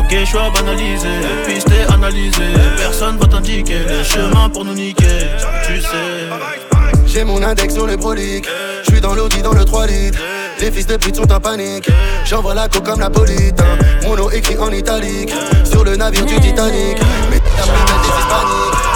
[0.00, 1.08] Ok, je suis à banaliser,
[1.46, 2.42] piste et analysé
[2.78, 5.26] Personne va t'indiquer le chemin pour nous niquer.
[5.66, 6.67] Tu sais
[7.18, 8.46] J'ai mon index sur le prolique.
[8.84, 10.20] Je suis dans l'audi dans le 3 litres.
[10.60, 11.90] Les fils de pute sont en panique.
[12.24, 13.76] J'envoie la coke comme napolitain.
[14.04, 15.34] Mon nom écrit en italique.
[15.64, 16.96] Sur le navire du Titanic.
[17.28, 18.87] Mais après, des hispaniques.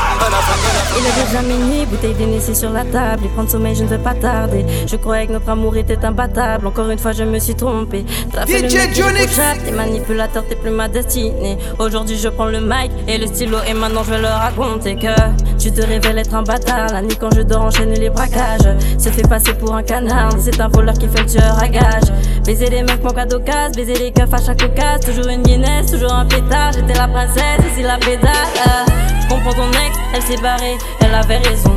[0.97, 3.25] Il est déjà minuit, bouteille d'Hennessy sur la table.
[3.25, 4.65] Et prendre sommeil, je ne veux pas tarder.
[4.87, 6.67] Je croyais que notre amour était imbattable.
[6.67, 8.05] Encore une fois, je me suis trompé.
[8.33, 11.59] T'as fait DJ chat, T'es manipulateur, t'es plus ma destinée.
[11.79, 13.59] Aujourd'hui, je prends le mic et le stylo.
[13.67, 15.15] Et maintenant, je vais leur raconter que
[15.59, 16.91] tu te révèles être un bâtard.
[16.93, 18.77] La nuit, quand je dors, enchaîner les braquages.
[18.99, 20.31] Se fait passer pour un canard.
[20.39, 22.13] C'est un voleur qui fait le tueur à gage.
[22.45, 23.73] Baiser les mecs, mon cadeau casse.
[23.73, 25.13] Baiser les keufs à chaque occasion.
[25.13, 26.73] Toujours une Guinness, toujours un pétard.
[26.73, 29.22] J'étais la princesse, ici la pédale.
[29.33, 31.73] Comprends ton ex, elle s'est barrée, elle avait raison.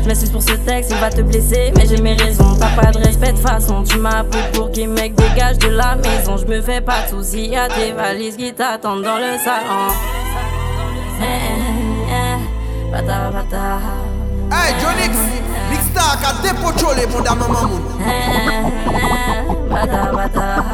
[0.00, 2.56] Je m'excuse pour ce texte, il va te blesser, mais j'ai mes raisons.
[2.58, 6.38] T'as pas de respect de façon, tu appris pour qu'il mec dégage de la maison.
[6.38, 9.92] Je me fais pas de soucis, y'a tes valises qui t'attendent dans le salon.
[11.20, 13.80] Eh, eh, eh, bata, bata.
[14.50, 15.18] Hey, Jonix,
[15.70, 17.80] Mixstar ka depo chole mon dame maman.
[19.68, 20.64] Bata, bata.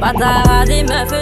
[0.00, 1.19] Bâtard des meufs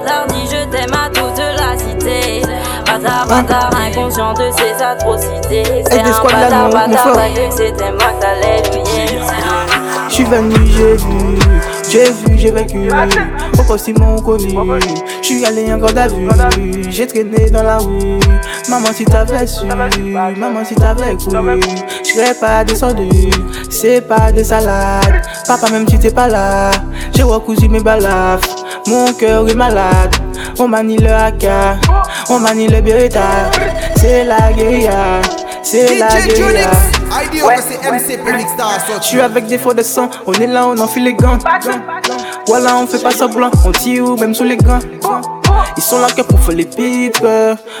[0.00, 2.42] bâtard, dit je t'aime à toute la cité.
[2.86, 5.64] Bâtard, bâtard inconscient de ses atrocités.
[5.90, 7.14] C'est un bâtard, mon- mon bâtard
[7.50, 7.92] c'était.
[10.08, 11.38] Je suis venu, j'ai vu,
[11.90, 12.88] j'ai vu, j'ai vécu.
[13.54, 14.54] Pourquoi si m'ont connu
[15.22, 18.18] Je suis allé en garde à vue, j'ai traîné dans la rue.
[18.68, 21.30] Maman, si t'avais su, maman, si t'avais cru,
[22.04, 23.08] je serais pas descendu.
[23.70, 26.70] C'est pas des salades, papa, même si t'es pas là,
[27.14, 28.61] j'ai recousu mes balafres.
[28.86, 30.14] Mon cœur est malade,
[30.58, 31.46] on manie le AK,
[32.28, 33.20] on manie le Beretta.
[33.96, 35.20] C'est la guérilla,
[35.62, 36.70] c'est la DJ guérilla.
[37.46, 37.56] Ouais,
[39.00, 41.38] Je suis avec des faux de sang, on est là, on enfile les gants.
[42.46, 44.80] Voilà, on fait pas semblant, on tire même sous les gants.
[45.76, 47.22] Ils sont là que pour faire les pites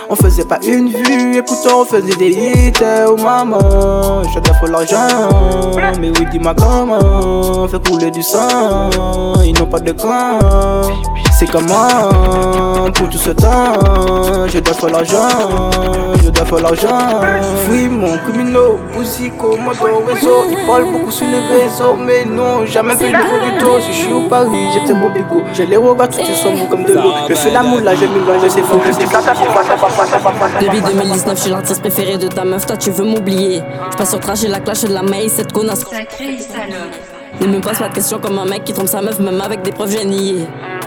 [0.08, 2.72] On faisait pas une vue et pourtant on faisait des hits
[3.06, 5.76] Oh maman, je dois l'argent.
[6.00, 7.68] Mais oui dis-moi comment.
[7.68, 8.90] Fait couler du sang.
[9.44, 10.38] Ils n'ont pas de camp
[11.42, 14.46] C'est comment Pour tout ce temps?
[14.46, 15.70] Je dois faire l'argent
[16.22, 17.20] Je dois faire l'argent.
[17.68, 20.44] Oui mon criminel Poussico, moto, réseau?
[20.52, 23.80] Ils parlent beaucoup sur les réseaux Mais non, jamais fait le du tout.
[23.80, 26.92] Si je suis au Paris, j'étais beau bigot J'ai les regards tous sombres comme de
[26.92, 27.12] l'eau.
[27.28, 28.02] Je fais l'amour là, je
[28.44, 29.04] je sais fou, je sais
[30.60, 33.62] Depuis 2019, je suis l'artiste préféré de ta meuf, toi tu veux m'oublier.
[33.90, 35.80] Je passe sur trash et la clash de la maïs, cette connasse.
[35.80, 36.38] Sacré
[37.40, 39.62] Ne me pose pas de questions comme un mec qui trompe sa meuf, même avec
[39.62, 40.46] des preuves génies.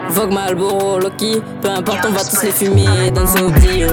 [0.10, 3.88] Vogue, Malboro, Loki, peu importe, on va tous les fumer dans ce audio.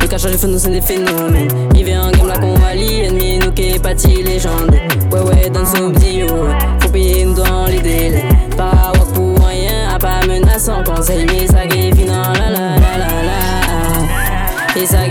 [0.00, 1.48] Le cache les feux, nous c'est des phénomènes.
[1.74, 4.76] Il vient en game là qu'on valide, ennemi, nous qui parti légende.
[5.10, 6.26] Ouais, ouais, dans ce audio,
[6.80, 8.28] faut payer nous dans les délais.
[8.56, 13.22] Pas pour rien, à pas menaçant conseil, mais ça guérit final, la la la la
[13.22, 14.80] la.
[14.80, 15.08] Et ça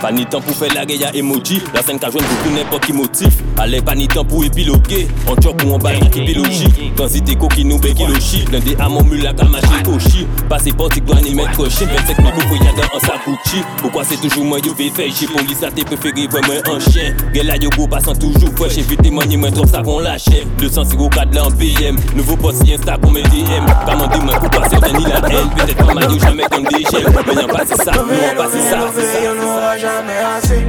[0.00, 1.60] Pas ni temps pour faire la guerre emoji.
[1.74, 3.34] La scène qu'a joué pour n'importe qui motif.
[3.58, 5.08] Allez, pas ni temps pour épiloguer.
[5.26, 6.92] On chope pour on balle qui biologie.
[6.96, 8.44] Quand c'était qui nous béki le chi.
[8.50, 10.26] L'un des amants mula kamaché kochi.
[10.48, 11.84] Passé pour tic douane, il met crochet.
[11.84, 13.62] 25 000 pour y a dans un Gucci.
[13.78, 17.14] Pourquoi c'est toujours moi, yo vais faire J'ai police à tes préférés, vraiment un chien.
[17.34, 18.74] Gela yo go passant toujours fresh.
[18.74, 20.24] J'ai vu témoigner, moi trop ça qu'on lâche.
[20.60, 21.96] Le sang c'est au cadre là en BM.
[22.14, 23.66] Nouveau poste, Insta pour mes DM.
[23.86, 25.50] Comment dire, moi, pour passer un ni la haine?
[25.56, 27.12] Peut-être pas mal, jamais comme des gemmes.
[27.26, 30.66] Mais pas c'est ça, non, pas c'est ça jamais assez.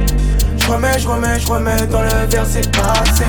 [0.58, 3.24] Je remets, je remets, je remets dans le verset passé.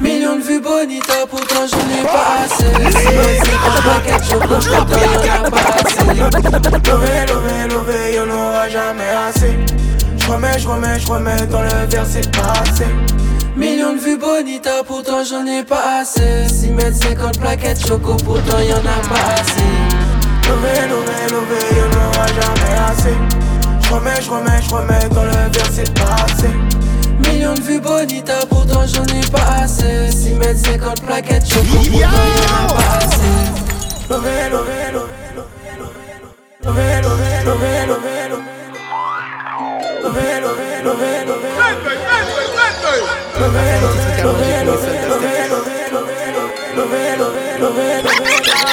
[0.00, 2.64] Millions de vues bonita, pourtant j'en ai pas assez.
[2.90, 3.78] Si c'est pas
[4.20, 4.70] je
[5.50, 6.06] pas assez.
[6.90, 9.56] Lové, lové, lové, y'en aura jamais assez.
[10.18, 12.86] Je remets, je remets, je remets dans le verset passé.
[13.56, 16.48] Millions de vues bonita, pourtant j'en ai pas assez.
[16.48, 19.70] 6 mètres 50 plaquettes choco, pourtant y'en a pas assez.
[20.48, 23.55] Lové, lové, lové, y'en aura jamais assez.
[23.86, 26.48] Je remets, je remets, je remets dans le verset passé.
[27.24, 30.10] Millions de vues bonita, pourtant j'en ai pas assez.
[30.10, 33.36] 6 mètres 50 plaquettes, pourtant y'en a pas assez.
[34.10, 35.12] Lové, lové, lové,
[36.64, 37.02] lové, lové,
[37.44, 38.56] lové, lové, lové.
[40.02, 41.50] Lové, lové, lové, lové.
[43.38, 44.96] Lové, lové, lové, lové,
[47.16, 48.65] lové,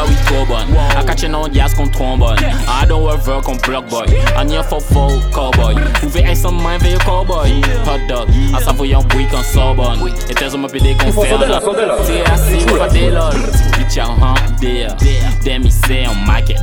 [0.00, 0.76] now we Coburn.
[0.96, 2.38] I catchin' on jazz kon trombone.
[2.38, 4.06] I don't work work on block boy.
[4.36, 5.74] I need for full cowboy.
[6.00, 7.50] Hoeveel eis aan mijn van je cowboy?
[7.84, 10.08] Hot dog, als aan voor jouw boei kan sorbon.
[10.28, 11.60] Et is om op je dik kon verder.
[11.60, 13.34] TSC voor dealer.
[13.78, 14.94] Bitch, jouw hand deal.
[15.42, 16.60] Demi say on market.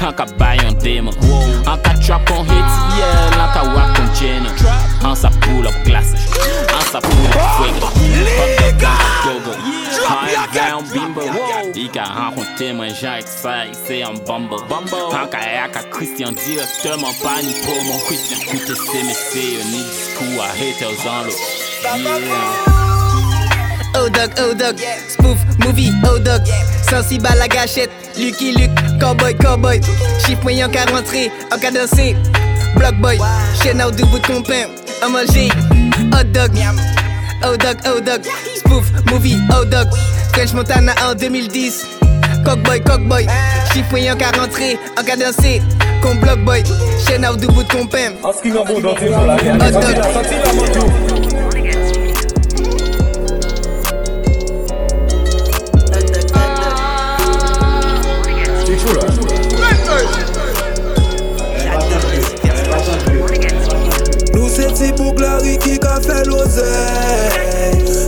[0.00, 1.10] I can buy on demo.
[1.10, 2.74] I can trap on hits.
[2.98, 4.52] Yeah, like I walk on channel.
[5.02, 6.20] Hans a pull up glasses.
[6.70, 7.86] Hans sa pull up fuego.
[8.38, 9.52] Hot dog, go go.
[10.08, 11.20] High down bimbo.
[11.72, 12.75] Ik kan haar gewoon timmen.
[12.76, 14.56] Ika rencontré moi j'ai ça c'est un bumble.
[15.12, 18.38] Haka yaka Christian directement pas ni promo Christian.
[18.42, 21.32] Écoutez c'est mais c'est un discours à haters en l'eau.
[21.86, 22.76] Yeah.
[23.98, 24.76] Oh dog, oh dog,
[25.08, 26.42] spoof, movie, oh dog
[26.90, 29.80] Sensible à la gâchette, Lucky Luke, cowboy, cowboy.
[30.18, 32.14] Chiffre moyen qu'à rentrer, en cas danser
[32.76, 33.18] Block boy,
[33.62, 34.66] chaîne out ton pain,
[35.02, 35.48] à manger
[36.12, 36.50] Hot dog,
[37.42, 38.22] oh dog, oh dog
[38.54, 39.88] Spoof, movie, oh dog
[40.34, 42.05] French Montana en 2010
[42.46, 43.26] Cockboy, cockboy,
[43.72, 45.60] chiffon en cas rentré, en dansé,
[46.22, 46.62] block boy,
[47.04, 48.12] chaîne out du bout de ton pème.
[48.22, 49.50] En ce qui m'en dans tes la vie,
[64.76, 66.68] Si bouk la ki ka fe loze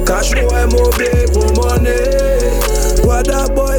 [0.05, 2.18] Ka e mou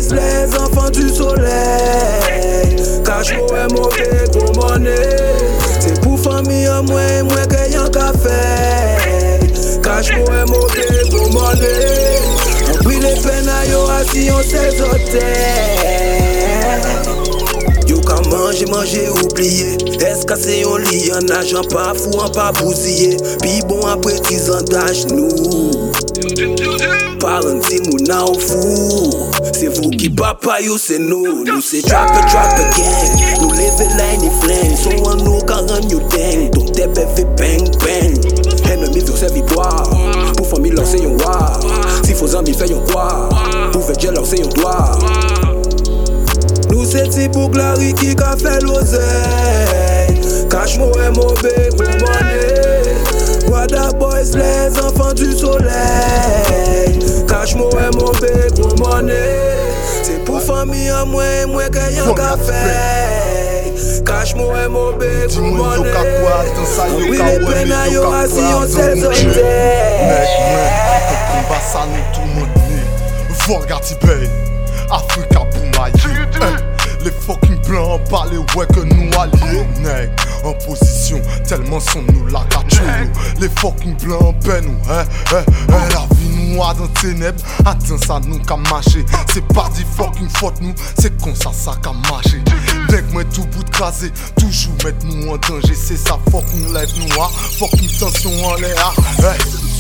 [0.08, 2.76] les enfants du soleil.
[3.04, 5.18] Cache est mauvais pour monnaie.
[5.80, 8.30] C'est pour famille en moins, moins que y'en café.
[9.84, 12.20] Cache est mauvais pour monnaie.
[12.72, 14.70] On prie les peines à yo assis, on s'est
[17.88, 23.18] Yo ka manje, manje, oubliye Eskase yon li, yon ajan pa fou, an pa bousille
[23.42, 25.89] Pi bon apre tizan daj nou
[27.20, 32.24] Parenting ou nan ou fou Se vou ki papa yo se nou Nou se trapper
[32.32, 33.26] trapper gang.
[33.42, 37.68] Nou leve lay ni fleng So an nou karan yo deng Don tepe fe peng
[37.84, 38.16] peng
[38.72, 39.68] Enemi vyo se vitwa
[40.38, 41.36] Pou fami lor se yon wa
[42.06, 43.10] Si fo zami se yon kwa
[43.74, 44.78] Pou veje lor se yon dwa
[46.72, 49.04] Nou se ti pou glari ki ka fe loze
[50.48, 52.79] Kache mou e mou be pou mwane
[53.48, 57.00] Wada boys les enfants du soleil.
[57.30, 59.18] Kache mwen mwen pe kon mwone
[60.04, 63.70] Se pou fami an mwen mwen ke yon ka fey
[64.08, 65.94] Kache mwen mwen pe kon mwone
[67.10, 69.46] Wile pena yo asi yon sel zonte
[70.10, 72.82] Mek mwen, eto komba sa nou tou modni
[73.46, 74.26] Vorga ti bey,
[74.90, 75.94] Afrika pou mayi
[77.06, 80.12] Le fok fucking blancs parlent ouais que nous alliés Nèg,
[80.44, 82.84] en position, tellement sont nous la cachou
[83.40, 85.04] Les fucking blancs ben nous, hein,
[85.34, 89.86] hein, hein La vie noire dans ténèbres, attends ça nous qu'a marché C'est pas dit
[89.96, 92.42] fucking faute nous, c'est comme ça ça qu'a marché
[92.92, 95.76] Nèg moi tout bout de crasé, toujours mettre nous en danger.
[95.76, 98.94] C'est ça fucking nous, hein, fucking tension en l'air,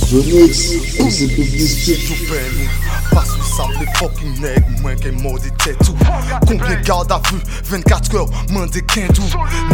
[0.09, 0.73] Jonix,
[3.11, 5.95] parce que ça les fucking nègres, moins qu'un mot de tête tout
[6.47, 9.21] Combien garde à vue, 24 heures, mandé qu'un tout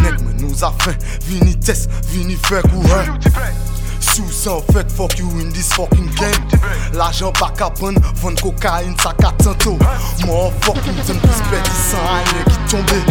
[0.02, 3.16] Nègre moi nous a fait, vini test, vini faire courir
[3.98, 6.60] Sous ça en fait, fuck you in this fucking game.
[6.92, 9.78] L'argent pas qu'à prendre, vendre cocaïne, ça qu'à tantôt
[10.26, 13.04] Moi fucking donne plus petit sans rien qui tombait.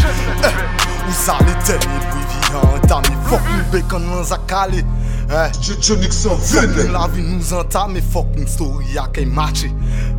[0.43, 4.85] Eh, Où ça les tels, et puis vivant, t'as mis fucking bacon un calé
[5.27, 9.25] Eh, la vie nous entame, fucking story a qu'un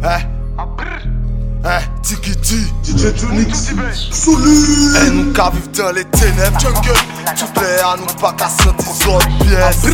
[0.03, 0.07] Eh,
[1.65, 1.69] eh,
[2.03, 6.99] tiki-ti DJ Jonix Eh, nous qu'à vivre dans les ténèbres Jungle,
[7.85, 9.87] à nous pas qu'à sentir autres pièces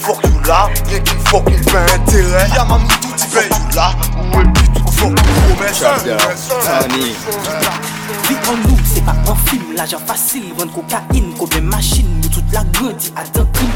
[0.00, 3.90] Fuck you là, rien qui fucking fait intérêt Y'a ma tout tu fais you là.
[4.16, 5.82] Ou et puis tout promesse.
[8.28, 12.52] Vie en nous, c'est pas un film, l'argent facile, vendre cocaïne, combien machine, nous toute
[12.52, 13.70] la grandi à deux crime.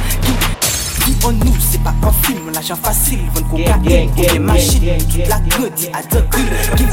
[1.23, 5.39] En nous, c'est pas un film, l'argent facile, vendre cocaïne, combien machine, nous toute la
[5.41, 6.47] grandi à deux crime.
[6.77, 6.85] Vie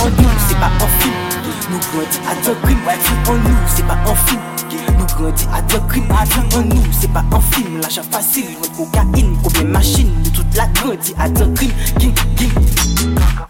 [0.00, 1.14] en nous, c'est pas un film,
[1.70, 2.78] nous grandi à deux crimes.
[3.28, 4.40] En nous, c'est pas un film.
[4.98, 9.36] Nous grandi à deux crimes, en nous, c'est pas un film, l'argent facile, vendre cocaïne,
[9.42, 11.72] combien machine, nous toute la grandi à deux crimes.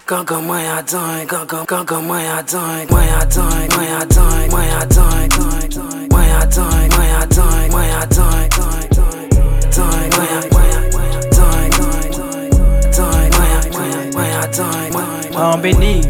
[0.08, 4.50] Gaga moi a dingue, gaga gaga moi a dingue, moi a dingue, moi a dingue,
[4.50, 6.01] moi a dingue, moi a dingue,
[15.34, 16.02] En béni,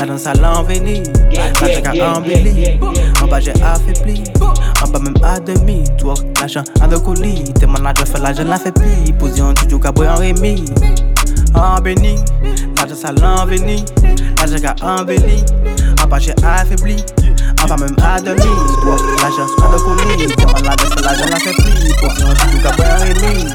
[0.00, 2.80] la danse à l'enveni, la jack a embelli,
[3.22, 4.24] en bas j'ai affaibli,
[4.82, 8.58] en bas même à demi, toi l'argent à deux colis, tes managers fait l'argent la
[8.58, 10.64] fait pli, position du joue caboué en remis.
[11.54, 12.16] En béni,
[12.76, 13.84] la danse à l'enveni,
[14.40, 15.44] la jack a embelli,
[16.02, 16.96] en bas j'ai affaibli,
[17.64, 18.40] en bas même à demi,
[18.82, 18.96] toi.
[19.22, 22.28] L'argent à deux colis, tes managers fait l'argent la fait pli, en
[23.00, 23.54] remis.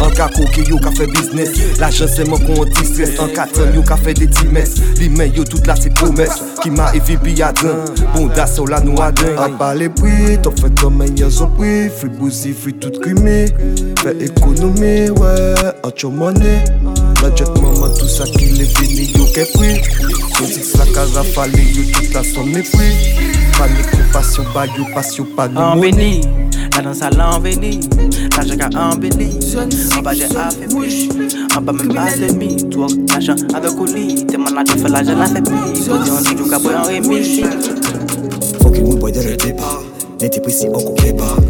[0.00, 1.50] An ka koke yo ka fe biznes
[1.80, 4.72] L'ajan seman kon an ti stres An ka tan yo ka fe de ti mes
[4.96, 8.64] Li men yo tout la se promes Ki ma evi pi adan Bon da so
[8.70, 12.08] la nou adan An pa le pri, ton fe ton men yon zon pri Free
[12.16, 13.50] bouzi, free tout krimi
[14.00, 15.36] Fe ekonomi, wè,
[15.84, 16.64] an chou money
[17.22, 18.46] La jet maman tout sa ki
[19.16, 19.80] yo ke pri
[20.78, 23.14] la ka rafale yo tout la son mépris
[23.58, 26.20] Panique, compassion, ba yo passion, pas de En money béni,
[26.74, 27.80] la danse à l'enveni,
[28.36, 29.38] la jack a embelli,
[29.98, 31.10] en bas j'ai affaibli,
[31.54, 32.56] en bas même à demi,
[34.38, 35.40] managers fait l'argent la
[39.00, 39.82] boy dès le départ
[40.20, 41.49] N'était précis on coupait pas L'automne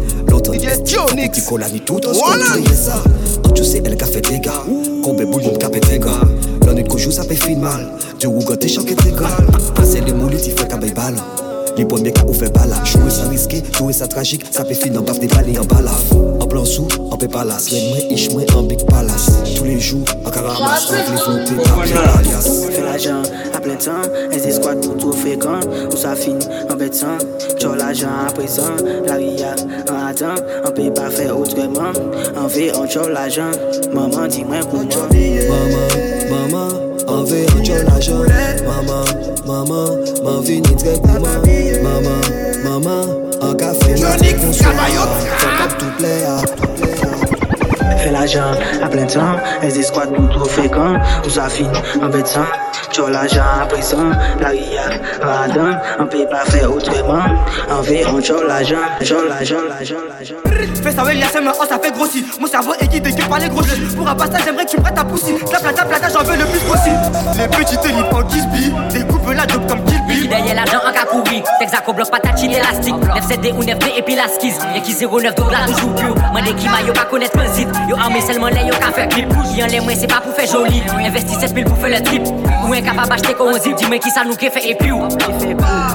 [2.13, 2.45] Voilà.
[2.45, 3.03] squat ça.
[3.43, 4.63] Quand tu sais elle qu'a fait des gars
[5.03, 6.21] Combien bouillon qu'a fait des gars
[6.65, 7.87] L'on est de joue ça fait fin mal.
[8.19, 9.37] Du rougon t'es choqué des gars.
[9.75, 11.15] Passer les moules t'y fait qu'à balle
[11.77, 14.45] Les premiers cas ou fait balle Jouer sans risquer, jouer ça tragique.
[14.51, 17.71] Ça fait fin en baf des balles en balaf En plan sous, en paix palace.
[17.71, 19.31] Les moins ish moins en big palace.
[19.55, 23.21] Tous les jours en caramas Avec les flotter papier alias Fais l'argent
[23.53, 24.01] à plein temps,
[24.31, 25.59] des squats pour tout fréquent.
[25.91, 27.17] Où ça finit en bêtant,
[27.59, 28.75] tu l'argent à présent.
[29.05, 29.55] La ria
[29.89, 31.91] en attend, on peut pas faire autrement.
[32.37, 33.51] En V, on chope l'argent.
[33.93, 35.07] Maman, dis-moi pour moi.
[35.09, 38.25] Maman, maman, An ve an chon ajan
[38.67, 39.05] Maman,
[39.45, 41.43] maman, man vini tre kouman
[41.83, 42.23] Maman,
[42.63, 43.05] maman,
[43.41, 44.91] an ka fe nan te konsuman
[45.41, 47.00] Fok ap tou ple, ap tou ple
[48.01, 48.51] Fais l'argent
[48.83, 50.95] à plein temps, et des squats pour tout fréquent.
[51.25, 51.69] Où ça finit
[52.01, 52.45] en bêtant,
[52.91, 54.09] tu l'argent à présent.
[54.39, 54.81] La ria
[55.21, 57.23] attend, on peut pas faire autrement.
[57.69, 60.35] En V, on chope l'argent, chope l'argent, l'argent, l'argent.
[60.83, 62.23] Fais ça, ouais, il y a ça, mais oh, ça fait grossir.
[62.39, 63.81] Mon cerveau est guidé que par les grossis.
[63.95, 65.35] Pour un passage, j'aimerais que tu me prêtes ta poussie.
[65.51, 66.99] Ta plata, plata, j'en veux le plus possible.
[67.37, 68.71] Les petits téléphones qui se billent.
[70.31, 71.01] Gagner l'argent en cas.
[71.59, 72.95] Texaco bloc patatine élastique.
[72.95, 74.53] 9 CD ou 9D et puis la skis.
[74.73, 76.15] Y'a qui 09 donc là toujours pure.
[76.31, 77.67] Moi des qui m'a yo pas connaître transit.
[77.87, 79.27] Yo armé seulement les yo ka faire clip.
[79.55, 80.81] Y'en les moins c'est pas pour faire joli.
[81.05, 82.23] Investi 7000 pour faire le trip.
[82.67, 83.75] Ou un capable acheter qu'on zip.
[83.75, 85.03] Dis-moi qui ça nous qui fait et puis où.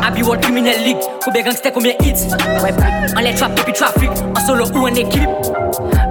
[0.06, 0.98] Abi World Criminal League.
[1.24, 2.28] Combien gangster, combien hits?
[3.16, 4.10] En les trap et puis trafic.
[4.36, 5.30] En solo ou en équipe.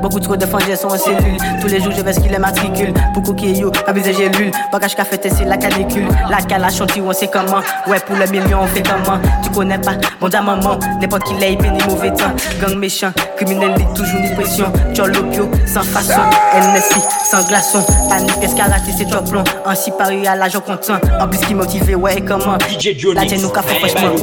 [0.01, 1.37] Beaucoup trop de fangés sont en cellule.
[1.61, 2.93] Tous les jours, je vais ce qu'il les matricule.
[3.13, 3.71] Beaucoup qui yo,
[4.05, 4.51] j'ai l'huile.
[4.71, 6.07] Bagage qu'a fait c'est la canicule.
[6.29, 7.61] La calache, on sait comment.
[7.87, 9.19] Ouais, pour le million, on fait comment.
[9.43, 10.79] Tu connais pas, bon da maman.
[11.01, 12.33] N'importe qui l'a ni mauvais temps.
[12.61, 14.71] Gang méchant, criminel, toujours ni pression.
[14.93, 16.21] Tcholopio, sans façon.
[16.55, 17.85] NSI, sans glaçon.
[18.09, 19.43] Panique, escalade, c'est trop plomb.
[19.65, 20.99] Ainsi paru à l'agent content.
[21.19, 22.57] En plus, qui motivé, ouais, comment.
[22.69, 23.15] DJ Johnny.
[23.15, 24.15] La tienne nous fait franchement.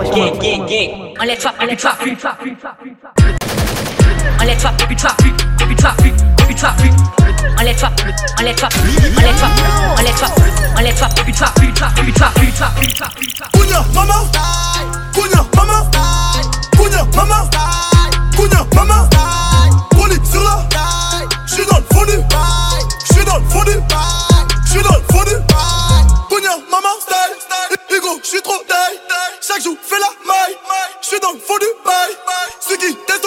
[1.20, 1.99] On les trap, on les trap,
[7.83, 7.93] trap,
[8.39, 8.73] on les trap,
[9.99, 10.33] on les trap,
[10.77, 13.43] on les trap, et puis trafic, et puis trafic, trafic, trafic.
[13.53, 14.31] Kounya, maman,
[15.14, 15.91] Kounya, maman,
[16.77, 17.51] Kounya, maman,
[18.37, 19.09] Kounya, maman.
[19.91, 20.64] Police sur la,
[21.47, 22.18] j'suis dans le fondu,
[23.11, 23.73] j'suis dans le fondu,
[24.64, 25.37] j'suis dans le fondu.
[26.29, 28.99] Kounya, maman, style, Hugo, j'suis trop taille.
[29.41, 30.57] Chaque jour, fais la maille,
[31.01, 32.12] j'suis dans le fond du bail.
[32.61, 33.27] Ceux qui testent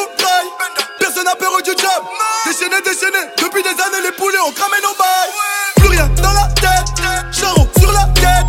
[1.25, 2.03] n'a peur du job.
[2.45, 5.33] Déchaîné, déchaîné, depuis des années, les poulets ont cramé nos bails.
[5.77, 6.87] Plus rien dans la tête,
[7.31, 8.45] charron sur la tête,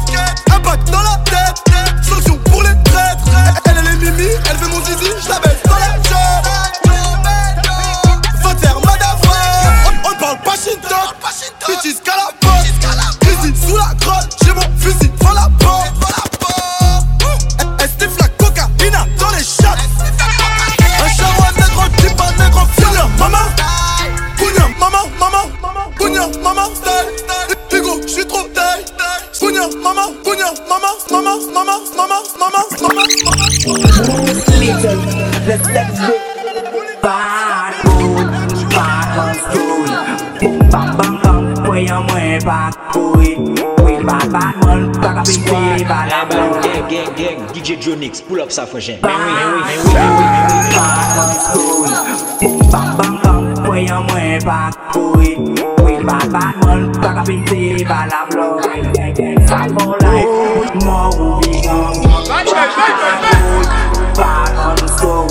[0.53, 1.57] impact dans la tête,
[2.07, 3.25] sanction pour les traîtres.
[3.65, 5.39] Elle, est mimi, elle veut mon zizi, j'la
[44.07, 45.27] Bad bad bad bad,
[45.89, 46.29] bad bad,
[46.63, 49.01] bad gang, DJ Jonix, pull up ça, frangin.
[49.01, 49.11] Bad,
[50.75, 51.91] bad on story.
[52.41, 53.37] Boom, bam, bam, bam.
[54.45, 55.76] Bad
[56.07, 58.63] Bad bad man, tak apiti, bad la blok
[59.51, 60.31] Sak moun life,
[60.87, 61.99] moun wou bi gong
[62.31, 62.47] Bad
[63.43, 63.67] moun,
[64.15, 65.27] bad man sou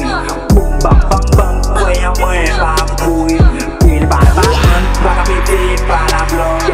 [0.51, 3.39] Boum bam bam bam, kwen mwen bam kouy
[3.79, 6.67] Pil bad bad man, tak apiti, bad la blok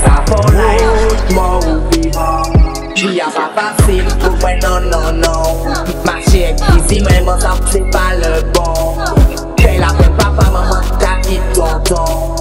[0.00, 2.50] Sak moun life, moun wou bi gong
[2.96, 5.68] Jwi a pa pasil, pou mwen non non non
[6.08, 9.04] Ma chek disi mwen monsan, se pa le bon
[9.60, 12.37] Kè la pen papa, maman, ta ki tonton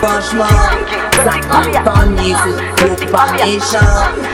[0.00, 0.44] franchement.
[1.12, 1.32] Ça
[1.62, 2.34] fait panier,
[2.78, 3.78] c'est pas méchant.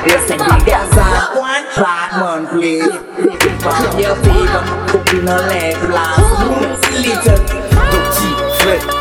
[0.04, 1.42] Le c'est des garçons,
[1.76, 2.90] Batman, please.
[3.98, 6.98] Y'a des femmes, copine, enlève la.
[6.98, 7.66] Little.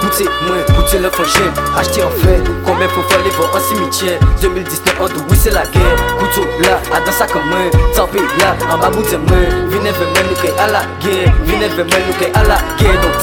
[0.02, 1.10] goûtez moins, goûtez le
[1.78, 5.66] Acheter en fait, combien faut faire les voix en cimetière 2019 en oui c'est la
[5.66, 7.58] guerre Couteau là, à dans ça comme moi
[7.96, 11.86] Tampé là, en bas bout de main Venez moi, nous à la guerre Venez moi,
[11.86, 13.14] nous à la guerre Donc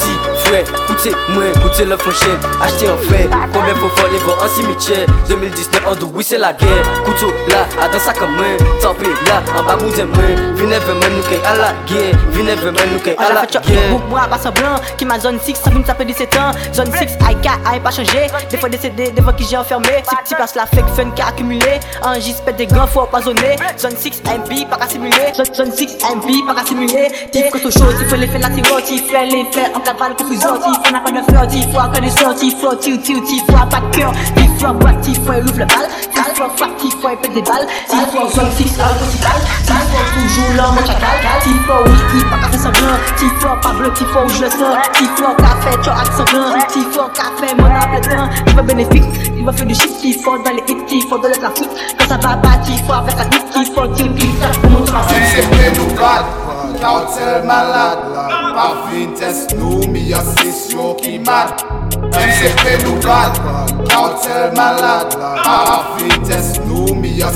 [0.53, 4.49] frère, goûtez moins, goûtez le prochain Acheter en fait, combien faut faire les voix en
[4.49, 8.45] cimetière 2019 en oui c'est la guerre Couteau là, à dans ça comme moi
[8.81, 12.55] Tampé là, en bas bout de main Venez vers moi, nous à la guerre Venez
[12.55, 13.63] vers moi, nous à la guerre
[14.09, 16.51] Moi, pas blanc, qui m'a zone 6, ça vient taper 17 ans.
[16.73, 18.27] Zone 6, IK, I pas changé.
[18.51, 19.89] Des fois décédé, des fois qui j'ai enfermé.
[20.09, 21.81] Ces petits places la fake fun qui a accumulé.
[22.03, 23.57] Un J pète des grands, faut empoisonner.
[23.79, 25.33] Zone 6, MP, pas qu'à simuler.
[25.35, 27.09] Zone, zone 6, MP, pas qu'à simuler.
[27.33, 30.42] T'es côté chaud, tu fais l'effet la tiro, tu fais l'effet en cavale, confusion.
[30.43, 33.79] Tu fais n'a pas de tu fois connaissance, tu fois, tu, tu, tu fois pas
[33.79, 34.13] de cœur.
[34.35, 35.87] Tu fois boîte, tu fois ouvre le bal.
[36.13, 37.67] Tu fois frappe, tu fois pète des balles.
[37.89, 39.39] Tu fois zone 6, à l'hôpital.
[39.65, 41.17] Tu fois toujours l'homme au chacal.
[41.45, 42.99] Tu fois whisky, pas faire semblant.
[43.17, 44.77] Tu fois Pablo, tu fois où je le sens.
[44.95, 46.59] Tu fois café, tu as accent blanc.
[46.73, 48.45] Tu fois café, mon âme le.
[48.45, 51.19] Tu vas bénéfice, tu vas faire du shit, tu fois dans les hits, tu fois
[51.19, 51.69] dans le trafic.
[51.99, 54.27] Quand ça va pas, tu fois avec la tu fois, tu tu
[54.61, 56.52] pour mon trafic.
[56.83, 58.25] ka ou tel malad la
[58.55, 61.63] Pa fin test nou mi asis yo ki mad.
[62.11, 63.82] Mèm se fe nou bad.
[63.93, 67.31] Cartel malade Pa fin test nou, mi a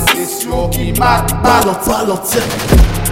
[0.71, 0.93] ki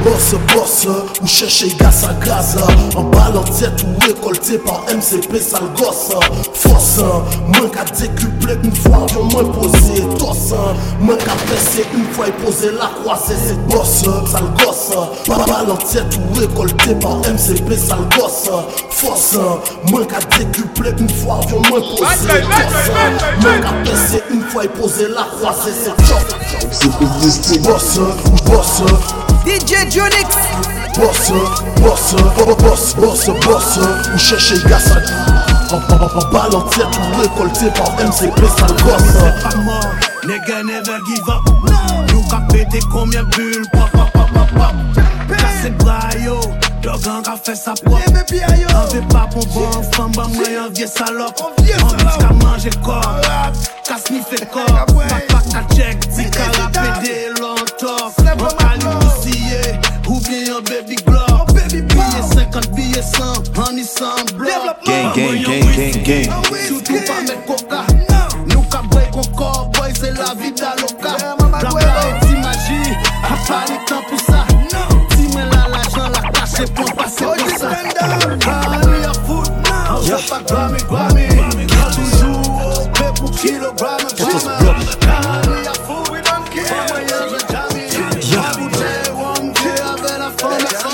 [0.05, 0.87] bosse, bosse,
[1.21, 2.57] ou chercher gaz à gaz
[2.95, 6.13] En ballon tête ou récolté par MCP sale gosse.
[6.53, 6.99] Force,
[7.47, 10.53] moins qu'à décupler une fois que moins posé Tosse,
[10.99, 14.91] moins qu'à presser une fois et poser la croisée C'est bosse, sale gosse.
[15.27, 18.49] Ballon tête ou récolté par MCP sale gosse.
[18.89, 19.37] Force,
[19.89, 25.23] moins qu'à décupler une fois faut moins Mwen ka pese une fois et poser la
[25.23, 26.35] croisée c'est chop
[27.63, 27.99] Boss,
[28.45, 28.81] boss
[29.45, 30.35] DJ Jonix
[30.97, 31.31] Boss,
[31.81, 32.15] boss,
[32.57, 33.79] boss, boss, boss
[34.13, 34.97] Ou chercher gaz
[35.71, 36.85] En balle en tête
[37.19, 39.13] récolté par MCP sale gosse
[39.43, 39.91] pas mort,
[40.63, 41.41] never give up
[42.11, 43.95] Nous ka pété combien bulles, pop,
[46.85, 51.41] Dogan ka fe sa prop Anve pa pou bon fam Ba mwen yon vie salop
[51.41, 53.01] Anvis ka manje kor
[53.87, 59.73] Ka snife kor Pak pak ka chek Di ka rapede lontok An kali mousiye
[60.05, 65.97] Oubli yon baby glop Biye 50, biye 100 An isan blok Gang, gang, gang, gang,
[66.05, 66.29] gang.
[66.69, 67.81] Soutou pa met koka
[68.53, 72.93] Nou ka brey kon kor Boy se la vida loka Blabla eti maji
[73.25, 73.81] A pali
[80.29, 81.27] pas Grammy, Grammy
[81.93, 89.51] Toujours au paix pour kilogramme, Allez à foot, we don't care Moyen de bouteille, one
[89.53, 90.91] day avec la femme, la femme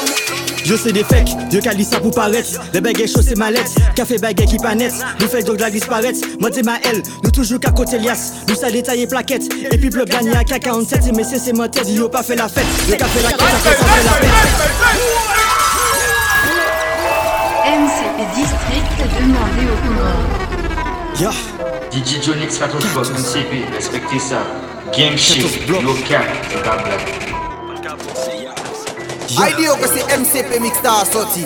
[0.63, 2.59] Je sais des fakes, Dieu qu'a ça pour paraître.
[2.73, 4.93] Les baguettes chauds c'est ma lettre, café baguette qui pas net.
[5.19, 6.19] Nous fait donc la disparaître.
[6.39, 8.31] Moi dis ma L, nous toujours qu'à côté lias.
[8.47, 9.43] Nous ça détaillé plaquette.
[9.71, 12.47] Et puis bleu gagné à K47, mais c'est c'est mon tête, yo pas fait la
[12.47, 12.65] fête.
[12.89, 14.29] Le café la après ça fait la fête.
[17.63, 18.60] MCP
[19.01, 21.19] District demandé au Comores.
[21.19, 21.31] Ya,
[21.91, 22.21] DJ
[22.51, 24.43] spot, MCP, respectez ça.
[24.95, 27.40] Gang shit, no cap, c'est pas blague.
[29.31, 30.61] Ideo que c'est MCP
[31.11, 31.45] sorti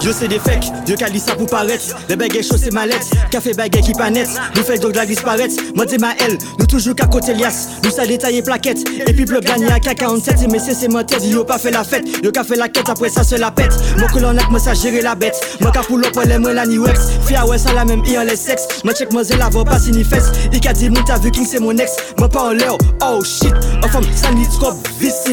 [0.00, 1.96] Je sais des fakes, Dieu qu'a ça pour paraître.
[2.08, 4.10] Les baguettes chauds c'est ma lettre, café baguette qui pas.
[4.10, 5.54] Nous fait donc la disparaître.
[5.74, 7.66] Moi dis ma L, nous toujours qu'à côté lias.
[7.82, 8.88] Nous ça détaillé plaquette.
[8.88, 11.82] Et puis bleu gagné à K47, mais c'est c'est mon tête, yo pas fait la
[11.82, 12.04] fête.
[12.22, 13.72] Yo qu'a fait la quête, après ça se la pète.
[13.98, 15.40] Moi que l'on a moi ça gérer la bête.
[15.60, 17.00] Moi qu'a pour les moi la ni wex.
[17.26, 18.68] Fia ouais ça la même i en les sexe.
[18.84, 20.30] Moi check moi la voix pas signi fesse.
[20.52, 21.96] Il qu'a dit mon t'as vu king c'est mon ex.
[22.16, 23.52] Moi pas en l'air, oh shit.
[23.82, 24.72] En forme, ça ni trop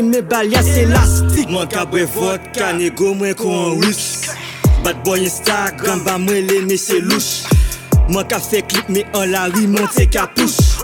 [0.01, 0.85] mes balias c'est
[1.27, 4.27] politik Mwen kabre vod, kane go mwen kon rous
[4.83, 7.47] Bad boy Instagram, ba mwen le mesye louch
[8.09, 10.83] Mwen ka fe klip me an la ri, mwen te ka pouch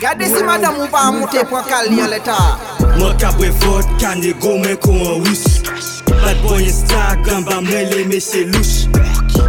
[0.00, 2.36] Gade si madam ou pa amoute pou akal li an leta
[2.98, 5.62] Mwen kabre vod, kane go mwen kon rous
[6.08, 8.86] Bad boy Instagram, ba mwen le mesye louch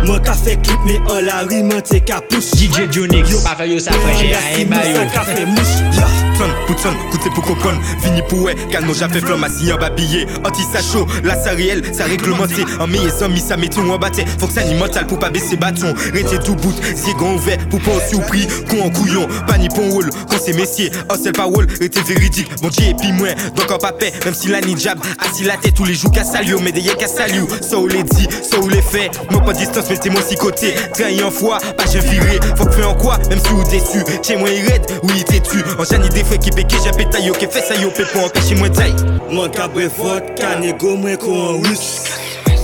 [0.06, 3.58] Mwen ka fe klip me an la ri, mwen te ka pouch DJ Jonix, pa
[3.60, 8.56] fe yo sa freje a ema yo Fun, poutson, coûté pour cocon, fini pour ouais,
[8.72, 12.64] calme j'ai fait flamme assis en babillé, anti ça chaud, là ça réel, ça réglementé,
[12.80, 15.20] en meilleur sans mis ça met tout en batté, faut que ça ni mental pour
[15.20, 16.74] pas baisser bâton, rester tout bout,
[17.18, 20.38] grand ouvert, pour pas aussi au prix, con en couillon, pas ni bon rôle, quand
[20.42, 23.28] c'est messier, oh c'est pas rôle, rester véridique, bon Dieu et puis moi,
[23.58, 26.24] donc en papier, même si la ni jab, assis la tête tous les jours qu'à
[26.24, 29.42] salio, mais des yeux qu'à salio, ça ou les dit, ça ou les fait, moi
[29.42, 32.72] pas distance, mais c'est mon si côté, trahi en fois, pas je viré, faut que
[32.72, 35.60] fait en quoi, même si vous déçu, chez moi il raide, il tu.
[35.78, 38.58] En ai fwe ki beke jè peta yo ke fè sa yo pe pou anpeche
[38.60, 38.92] mwen tay
[39.32, 41.86] Mwen kabre vod, kane go mwen kon an rous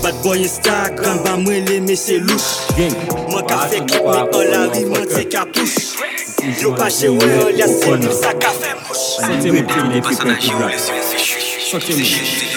[0.04, 2.76] Bad boy Instagram ba mwen le me se louche.
[3.32, 5.98] Mwen ka fè klip me an la ri mwen te katouche
[6.62, 9.26] Yo pa che wè an la se nip sa ka fè mouche.
[9.26, 10.78] Sente mwen pè mwen pè mwen pè mwen
[11.66, 12.54] Sente mwen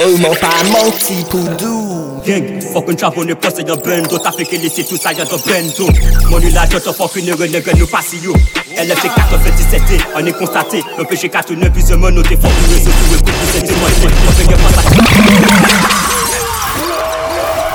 [0.00, 2.00] Oh mwen pa manti pou dou.
[2.26, 5.38] Gang, fok un travon ne pose yon bendo Ta feke lisi tout sa yon do
[5.46, 5.86] bendo
[6.32, 8.34] Mwen yon la jote fok yon nere nere nou pasi yo.
[8.76, 10.82] LFG 97D, on est constaté.
[10.98, 12.36] Un péché 49, puis se monoté.
[12.36, 14.08] Fort du réseau, tout est pour c'est démontré.
[14.28, 14.78] On fait que face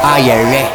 [0.03, 0.15] à.
[0.15, 0.65] Aïe, aïe.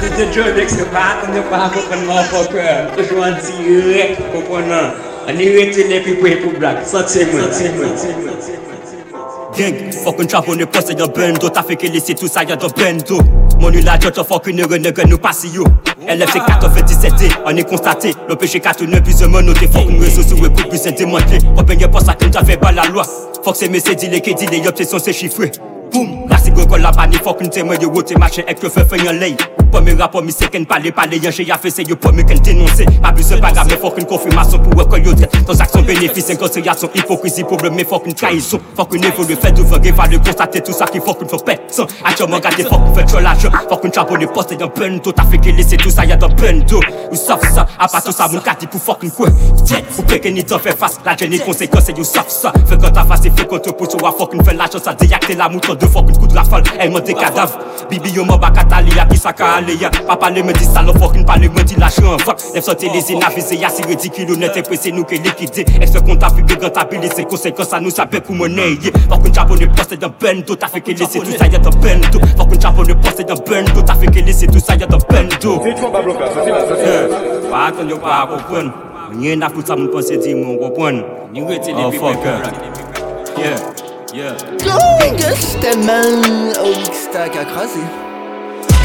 [0.00, 2.86] T'es déjà avec ce pas, on n'est pas comprendre mon fucker.
[2.96, 4.92] Toujours anti-rec, comprenant.
[5.26, 6.84] On est retiré puis pour blague.
[6.84, 8.32] Sentez-moi, sentez-moi, sentez-moi.
[9.56, 11.48] Gang, fucking trap, on est posé dans Bendo.
[11.48, 13.20] T'as fait que laisser tout ça, y'a dans Bendo.
[13.64, 15.64] Mon nul là, je te fuck une nègre, nous passe yo.
[16.06, 17.12] LFC 97,
[17.46, 18.12] on est constaté.
[18.28, 20.92] Le péché 4, 9, plus de mono, t'es fuck une réseau sur écoute, plus c'est
[20.92, 21.38] démontré.
[21.56, 23.04] Open y'a pas ça qu'on t'a fait pas la loi.
[23.42, 25.50] Fuck c'est mes c'est les qui dit les obsessions c'est chiffré
[25.90, 28.84] Boum, la cigo kon la pani fuck une témoin de wote machin ek que fait
[28.84, 29.36] fait un lay
[29.70, 32.38] Premier rapport mi se ken parler parler yan j'ai fait c'est yo premier ken
[33.14, 37.42] besoin pas grave mais fuck une confirmation pour que yo traite Transaction bénéfice inconsidération hypocrisie
[37.42, 38.60] problème mais fuck une trahison.
[38.76, 42.36] Fuck une évolue fait d'ouvrir évaluer constater tout ça qui fuck une faut personne Actuellement
[42.36, 45.38] regardez fuck une fait trop l'argent Fuck une chapeau de poste dans bendo T'as fait
[45.38, 46.80] que laisser tout ça y'a dans bendo
[47.10, 47.16] Ou
[47.78, 49.28] à part tout ça mon quartier pour fuck une quoi?
[49.64, 50.98] Tiens, ou que ni t'en fait face.
[51.04, 52.52] La gêne conséquence et you sauf ça.
[52.66, 55.34] Fait quand t'as face et fait contre pour toi fuck une fait l'argent ça déacte
[55.36, 57.54] la mouton de fuck une coup blafal, el mwen de kadav
[57.90, 60.66] Bibi yo mwen baka tali ya, ki sa ka ale ya Papa le mwen di
[60.66, 63.70] salon fok, mwen pale mwen di lache an vok Nef sote le zina vize ya,
[63.70, 67.74] si redikilo net e prese nou ke likide Ek se konta fi be rentabilize, konsekans
[67.76, 70.96] a nou sabe pou mwen eye Fok un japon e poste dan bendo, ta feke
[70.98, 74.24] lese tout sa ya dan bendo Fok un japon e poste dan bendo, ta feke
[74.26, 76.90] lese tout sa ya dan bendo Ti chwa ba bloka, sa ti la, sa ti
[76.90, 78.72] la Pa atan yo pa akopwen
[79.14, 82.92] Mwenye na fouta mwen pense di mwen akopwen Ni wete le bi pe pe
[83.34, 83.83] Yeah.
[84.14, 84.36] Yeah.
[84.62, 84.78] Go!
[85.60, 88.13] que mal au stack à craser.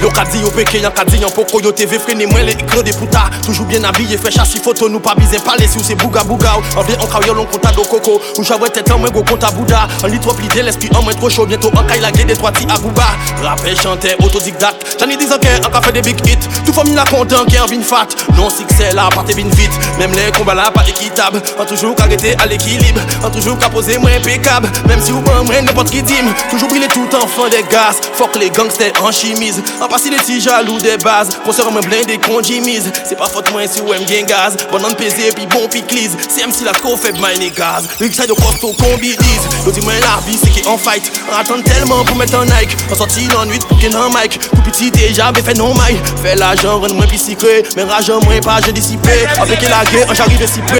[0.02, 2.54] Yo ka di yo peke, yan ka di yan poko Yo TV frene mwen le
[2.54, 5.84] ikre de puta Toujou bien habillé, fè chasi photo Nou pa bizen pale si ou
[5.84, 6.24] se bouga.
[6.24, 9.04] Bouga ou An vle an kraw yo lon konta do koko Ou javwe tete an
[9.04, 11.52] mwen go konta bouda An li trop lide l'esprit an mwen tro chaud?
[11.52, 13.12] Bientôt an kay la gede trois ti abouba
[13.44, 16.76] Rappel, chante, autodidacte J'en ai dis an ken, an ka fè de big hit Tout
[16.76, 18.14] fòm la kontan ki an vin fat.
[18.38, 19.74] Non succès la parte vin vite.
[19.98, 21.42] Même les combats la pas équitable.
[21.58, 23.02] An toujou ka rete à l'équilibre.
[23.24, 24.70] An toujou ka pose mwen impeccable.
[24.88, 28.00] Même si ou ban mwen n'importe qui dim Toujours briller tout enfant des gaz.
[28.14, 29.64] Fuck les gangsters en chemise.
[29.82, 31.30] An pas si les petits jaloux des bases.
[31.44, 34.56] Consoeur me blindé qu'on mise C'est pas faute moins si ou aime gaz.
[34.72, 36.16] Bon an pesé puis bon piclise.
[36.30, 37.88] C'est même si la co fait mal les gaz.
[38.00, 39.50] Rick ça de costaud combi dise.
[39.66, 39.94] L'autre moi
[40.28, 41.12] vie c'est qui en fight?
[41.32, 42.78] On attend tellement pour mettre un Nike.
[42.92, 44.40] On sortit dans nuit pour qu'il un mic.
[44.50, 46.00] Pour petit déjà, mais fait non maille.
[46.22, 47.64] Fait l'argent, rendre moins psyché.
[47.76, 49.28] Mais rage moins pas, j'ai dissipé.
[49.40, 50.80] Appliquer la guerre, j'arrive si peu.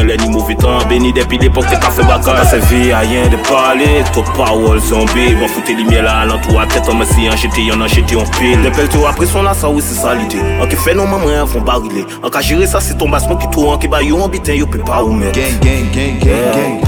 [0.03, 3.37] les ni mauvais temps Béni depuis l'époque t'es café bacal Ça vie à rien de
[3.47, 7.35] parler Trop power zombie Bon foutre les miels à l'entour à tête en Si en
[7.35, 8.61] jeté y'en a jeté en pile.
[8.61, 10.41] Les pelleteaux après son là ça oui c'est ça l'idée.
[10.61, 13.49] En qui fait non maman vont bariller En cas gérer ça c'est ton bassement qui
[13.49, 15.39] tourne En qui bat yo en bitin yo peut pas ou mettre.
[15.39, 16.81] Gang gang gang gang gang.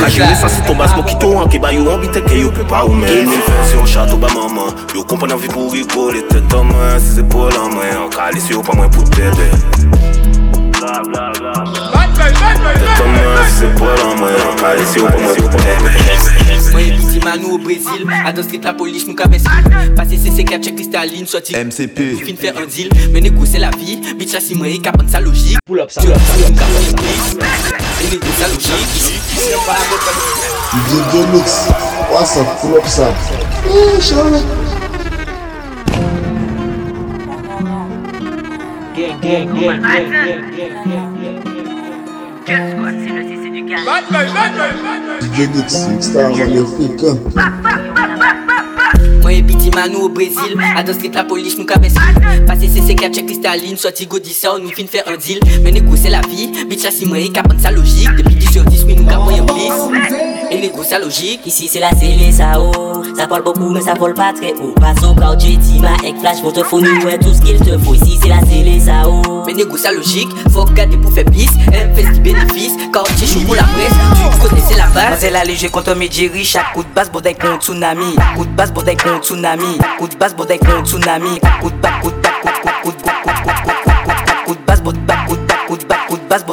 [0.00, 2.34] Ka jure sa si ton bassement qui tourne En qui bat yo en bitin que
[2.34, 3.12] yo peut pas ou mettre.
[3.64, 7.28] Si on château ba maman Yo comprend envie pour rigoler Tête en main si c'est
[7.28, 8.04] pour la main.
[8.04, 9.50] En cas laisse yo pas moins pour t'aider
[13.56, 15.58] Se polan mwen an kalesi ou pou mwen pou
[16.70, 19.66] Mwen epiti manou ou Brezil Adan street la polis nou ka benskip
[19.98, 21.56] Pase se sekap chek kristalin Soti.
[21.56, 23.98] Fin fè an dil Mwen e kouse la vi.
[24.20, 25.58] Bitch la si mwen e kapan sa logik.
[25.66, 26.04] Poul op sa.
[26.06, 27.34] Mwen e kouse sa logik.
[27.98, 29.06] Mwen e kouse sa logik.
[32.12, 33.10] What's up, poul op sa.
[33.66, 34.65] Eee, chan
[45.20, 45.90] DJ Dixie.
[49.22, 54.20] Mwen e biti la polish nou ka besil Pase se se check kristalin Soti go
[54.22, 55.42] disa ou nou fin un deal.
[55.64, 58.86] Men e go la vi Bitch si mwen e sa logik Depi 10 sur 10
[58.86, 59.76] mi nou ka pon yon plis
[60.62, 62.54] ne go sa logik Isi se la sele sa
[63.16, 64.74] ça parle beaucoup, mais ça vole pas très haut.
[64.78, 67.94] Passe au quartier, ma avec flash, photophonie, ouais, tout ce qu'il te faut.
[67.94, 69.42] Ici, c'est la télé, ça haut.
[69.46, 71.48] Mais négo, ça logique, faut garder pour faire bis.
[71.72, 73.94] Elle fait ce bénéfice, quartier, chou pour la presse.
[74.32, 75.24] Tu connaissais la base.
[75.24, 78.16] Elle allégée contre mes riche, à coup de basse, bordel contre tsunami.
[78.36, 79.78] Coup de basse, bordel contre tsunami.
[79.98, 81.40] Coup de basse, bordel contre tsunami.
[81.62, 82.34] Coup de basse, coup de basse,
[82.82, 86.44] coup de basse, coup de basse, coup de basse, coup de basse,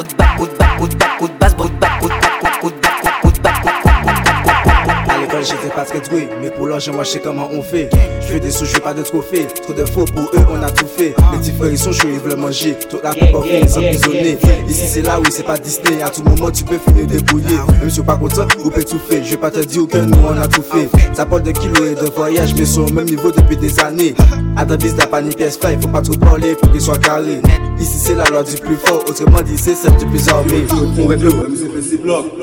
[5.74, 7.90] pas très doué, mais pour l'argent moi je sais comment on fait.
[8.20, 9.46] Je fais des sous, je veux pas de trophées.
[9.62, 11.14] Trop de faux pour eux, on a tout fait.
[11.32, 12.76] Les petits frères ils sont chauds, ils veulent manger.
[12.88, 14.38] Toute la coupe en fait, ils sont emprisonnés.
[14.68, 16.02] Ici c'est là où c'est pas Disney.
[16.02, 17.56] À tout moment tu peux finir débrouiller.
[17.80, 19.24] Même si tu pas content, on peut tout faire.
[19.24, 20.88] Je vais pas te dire que nous on a tout fait.
[21.12, 24.14] Ça parle de kilos et de voyage, mais sont au même niveau depuis des années.
[24.56, 26.98] À ta bise, t'as pas ni pièce il faut pas trop parler, faut qu'il soit
[26.98, 27.40] carré.
[27.80, 30.66] Ici c'est la loi du plus fort, autrement dit c'est celle du plus armé.
[30.70, 31.28] On règle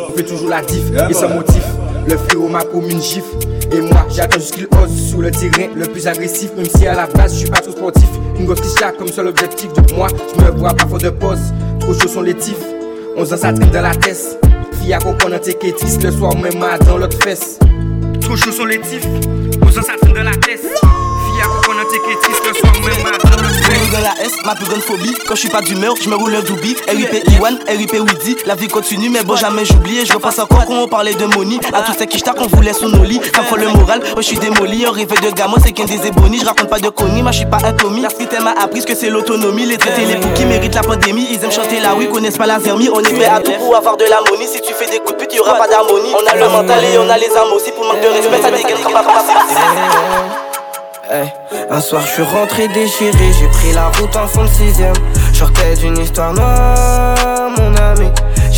[0.09, 1.63] On fait toujours la diff et sans motif.
[2.08, 3.38] Le frérot m'a comme une gifle.
[3.72, 6.52] Et moi, j'attends juste qu'il ose sur le terrain le plus agressif.
[6.56, 8.10] Même si à la base, je suis pas trop sportif.
[8.39, 9.72] Une cliché comme seul objectif.
[9.74, 11.54] Donc moi, je me vois pas faute de pause.
[11.80, 12.56] Trop chaud sont les tifs.
[13.16, 14.39] On se ça tripe dans la tête.
[14.82, 15.36] Fille à comprendre
[16.04, 17.60] le soir, même dans l'autre fesse.
[18.22, 19.08] Trop chaud sont les tifs.
[19.62, 20.66] On se ça tripe dans la tête.
[23.99, 25.13] La S, ma plus grande phobie.
[25.27, 26.75] Quand je suis pas d'humeur, je me roule un doubi.
[26.87, 30.05] RIP Iwan, RIP Widi, la vie continue, mais bon, jamais j'oublie.
[30.05, 31.59] Je repasse encore quand on parlait de money.
[31.73, 33.21] À tous ces qui qu'on voulait sous nos lits.
[33.33, 34.85] Ça le moral, oh, je suis démoli.
[34.85, 36.39] Un rêve de gamin, c'est qu'un des ébonies.
[36.39, 38.01] Je raconte pas de conneries, moi je suis pas un Tommy.
[38.01, 39.65] La street m'a appris que c'est l'autonomie.
[39.65, 41.27] Les traités, les qui méritent la pandémie.
[41.31, 42.89] Ils aiment chanter la oui, connaissent pas la zermie.
[42.93, 44.47] On est prêt à tout pour avoir de l'harmonie.
[44.47, 46.13] Si tu fais des coups de pute, y'aura pas d'harmonie.
[46.13, 47.71] On a le mental et on a les âmes aussi.
[47.71, 49.03] Pour manque de respect, ça dégaine comme pas
[51.70, 54.93] un soir je suis rentré déchiré, j'ai pris la route en fond de sixième.
[55.34, 58.09] Sortais d'une histoire noire, mon ami.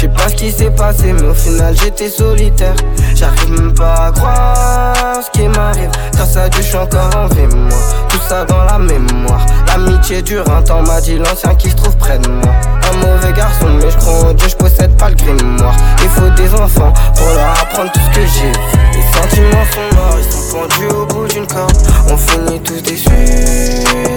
[0.04, 2.76] Sais pas ce qui s'est passé, mais au final j'étais solitaire.
[3.16, 5.89] J'arrive même pas à croire ce qui m'arrive.
[6.18, 7.70] Quand ça Dieu, je suis encore en vie, moi.
[8.10, 9.45] Tout ça dans la mémoire.
[9.66, 12.51] L'amitié dure un temps, m'a dit l'ancien qui se trouve près de moi.
[12.91, 15.76] Un mauvais garçon, mais je crois en Dieu, je possède pas le grimoire.
[16.01, 18.51] Il faut des enfants pour leur apprendre tout ce que j'ai
[18.91, 21.78] Les sentiments sont morts, ils sont pendus au bout d'une corde.
[22.10, 23.10] On finit tous déçus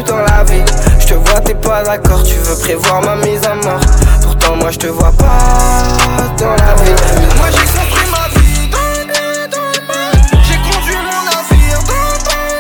[0.05, 0.65] dans la vie.
[0.99, 3.81] Je te vois, t'es pas d'accord, tu veux prévoir ma mise à mort.
[4.55, 5.83] Moi je te vois pas
[6.39, 6.95] dans la vie.
[7.37, 9.05] Moi j'ai construit ma vie dans le
[10.43, 11.81] J'ai conduit mon navire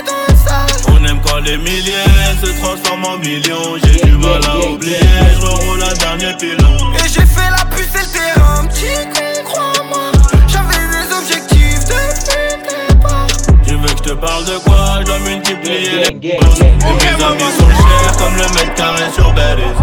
[0.06, 0.74] dans sale.
[0.88, 3.76] On aime quand les milliers se transforment en millions.
[3.82, 4.98] J'ai du mal à oublier,
[5.40, 6.76] je roule un dernier pilon.
[6.94, 10.12] Et j'ai fait la puce et le terrain, petit con, crois-moi.
[10.46, 13.26] J'avais des objectifs depuis le départ.
[13.66, 15.00] Tu veux que je te parle de quoi?
[15.00, 19.74] Je dois multiplier les Et mes amis sont chers comme le mètre carré sur Berries.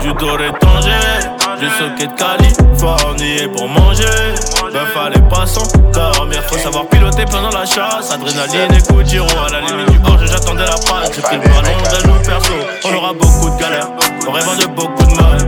[0.00, 0.90] Du tour étranger,
[1.60, 4.04] j'ai soqué de Californie pour manger.
[4.72, 8.10] Ben fallait pas s'endormir, faut savoir piloter pendant la chasse.
[8.10, 11.10] Adrénaline et coup à la limite du orge, j'attendais la passe.
[11.14, 12.52] J'ai pris le ballon de nous perso,
[12.84, 13.88] on aura beaucoup de galères.
[14.26, 15.38] On rêve de beaucoup de mal.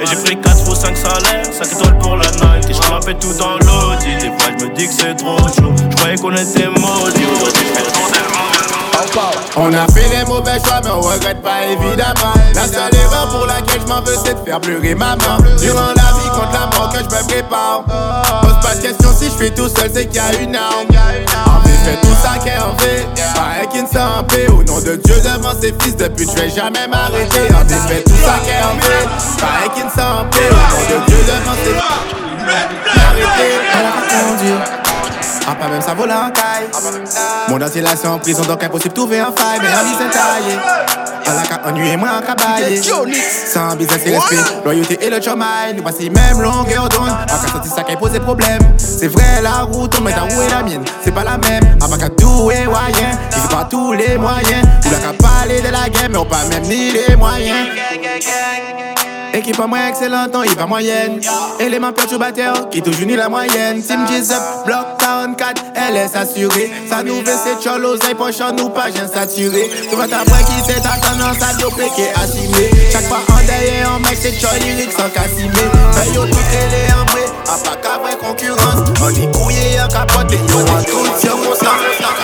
[0.00, 2.68] Et j'ai pris 4 ou 5 salaires, 5 étoiles pour la night.
[2.68, 4.18] Et je tout dans l'audit.
[4.18, 5.72] Des fois je me dis que c'est trop chaud.
[5.90, 8.51] Je croyais qu'on était maudits, aujourd'hui je fais le tour
[9.56, 12.34] on a fait les mauvais choix, mais on regrette pas évidemment.
[12.54, 15.38] La seule erreur pour laquelle je m'en veux, c'est de faire pleurer maman.
[15.60, 17.84] Durant la vie contre la mort que je me prépare.
[18.42, 20.86] Pose pas de question si je suis tout seul, c'est qu'il y a une arme.
[21.46, 23.06] En fait, fais tout ça qu'est en fait.
[23.34, 24.46] Pareil qu'il ne s'en paix.
[24.48, 27.52] Au nom de Dieu, devant ses fils de pute, je vais jamais m'arrêter.
[27.54, 29.08] En fait, fais tout ça qu'est en fait.
[29.40, 30.48] Pareil qu'il ne s'en paix.
[30.50, 32.12] Au nom de Dieu, devant ses fils.
[35.46, 36.68] Ah, pas même ça vole en caille.
[37.48, 39.60] Mon oscillation en prison, donc impossible de trouver un faille.
[39.60, 40.58] Mais un vie taillé.
[41.26, 42.82] À la carte ennuyé, moi en cabaye.
[42.82, 45.74] Sans business et respect, loyauté et le chômage.
[45.76, 47.08] Nous voici même longueur d'onde.
[47.08, 48.60] En cas ça qui pose problème.
[48.76, 50.84] C'est vrai, la route, on met ta roue et la mienne.
[51.04, 51.76] C'est pas la même.
[51.80, 53.18] À pas qu'à tout et moyen.
[53.36, 54.66] Il pas tous les moyens.
[54.86, 57.68] Ou la qu'à parler de la guerre, mais on pas même ni les moyens.
[59.34, 61.20] Équipe à moins excellente, il va moyenne.
[61.58, 63.82] Élément perturbateur qui toujours ni la moyenne.
[63.82, 64.34] Team Jesus,
[64.66, 66.70] Block Town 4, elle est assurée.
[66.88, 69.70] Sa nouvelle c'est cholo, c'est pochon, nous pas bien saturé.
[69.88, 72.70] Tu vas t'apprendre qui c'est ta tendance à doper qui est assumé.
[72.92, 75.50] Chaque fois en derrière, en mec, c'est chol lyrique sans cassimer.
[75.94, 76.91] Mais yo, tout
[79.88, 80.06] qu'à
[81.18, 81.66] tient mon sang.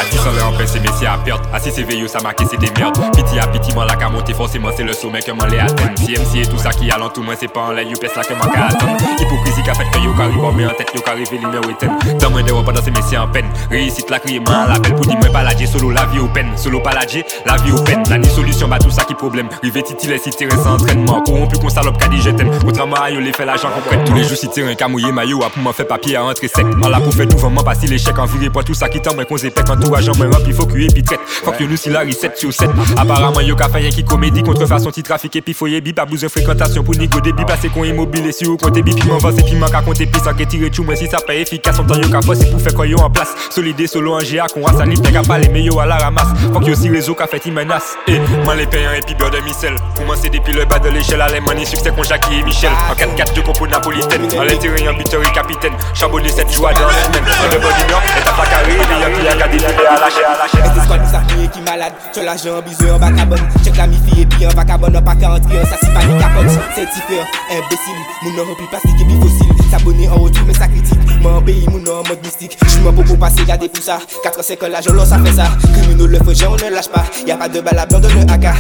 [0.01, 1.19] Assis sans leur empêcher, mais c'est à.
[1.53, 2.99] Assis c'est veilleux, ça m'a c'est des merdes.
[3.15, 5.95] Piti à piti, moi la qu'à monter, forcément c'est le sommet que moi les atteint.
[5.97, 8.23] CMC et tout ça qui a tout moi c'est pas en l'air, you pèse là
[8.23, 8.97] que moi qu'à attendre.
[9.19, 11.97] Hypocrisie a fait que yo carré bon, mais en tête yo carré numéro éteint.
[12.21, 13.49] Dans moins de repas dans ces messieurs en peine.
[13.71, 16.57] Réussite la crier, man, l'appel pour dire moi pas la solo la vie au peine.
[16.57, 18.03] Solo pas la vie au peine.
[18.09, 19.49] La ni solution, bah tout ça qui problème.
[19.63, 21.23] Rivet titi les si terrain sans entraînement.
[21.23, 22.51] Corrompu qu'on salope qu'a dit je t'aime.
[22.67, 24.05] Autrement, yo les fait l'argent qu'on prête.
[24.05, 26.49] Tous les jours si terrain qu'à mouiller maillot, à pour m'en faire papier à entrer
[26.49, 26.65] sec.
[26.65, 29.15] Mal là pour faire tout vraiment passer l'échec en viré pour tout ça qui t'en
[29.15, 29.69] qu'on zépète.
[29.69, 31.21] Entourage en moins rempli, faut cuire puis traite.
[31.27, 32.71] Faut que nous si la reset sur 7.
[32.97, 36.07] Apparemment, yo qu'a fait qui comédie contre façon ti trafic et puis foyer bip, pas
[36.07, 39.43] besoin fréquentation pour nigo débit, passer qu'on immobilier si vous comptez bip, m'en va c'est
[39.43, 41.85] puis manque à compter puis ça qui tire tout, moi si ça paye efficace, on
[41.85, 43.35] temps yo qu'a c'est pour faire quoi yo en place.
[43.51, 46.29] Solide solo en GA, qu'on a sa t'es qu'à pas les meilleurs à la ramasse.
[46.53, 47.97] Faut que aussi réseau qu'a fait menace.
[48.07, 49.75] Et moi les payants et puis beurre de micelle.
[49.97, 52.71] Commencer depuis le bas de l'échelle, à les succès qu'on Jackie et Michel.
[52.91, 55.73] En 4-4 de compo napolitaine, en l'intérieur en et capitaine.
[55.95, 57.25] Chambonné 7 joueurs dans la semaine.
[57.25, 60.25] En le body nord, et tape la carré, et y'a qui a gardé à lâcher,
[60.25, 60.59] à lâcher.
[60.59, 63.37] Et c'est squad nous qui malade, tu la jambe, bisou en vagabond.
[63.65, 66.19] Check la mi-fille et puis en vagabond, on pas qu'à entrer, ça c'est pas une
[66.19, 66.47] capote.
[66.75, 69.71] C'est type imbécile, mon nom rempli plastique et puis fossile.
[69.71, 70.99] S'abonner en retour, mais ça critique.
[71.21, 72.59] Mon pays, mon nom en mode mystique.
[72.67, 73.99] J'suis moi pour passer, garder pour ça.
[74.23, 75.49] 4 5 ans, la jolo, ça fait ça.
[75.75, 77.05] Criminel, le feu, on ne lâche pas.
[77.27, 78.55] Y'a pas de balle à blanc dans le AK.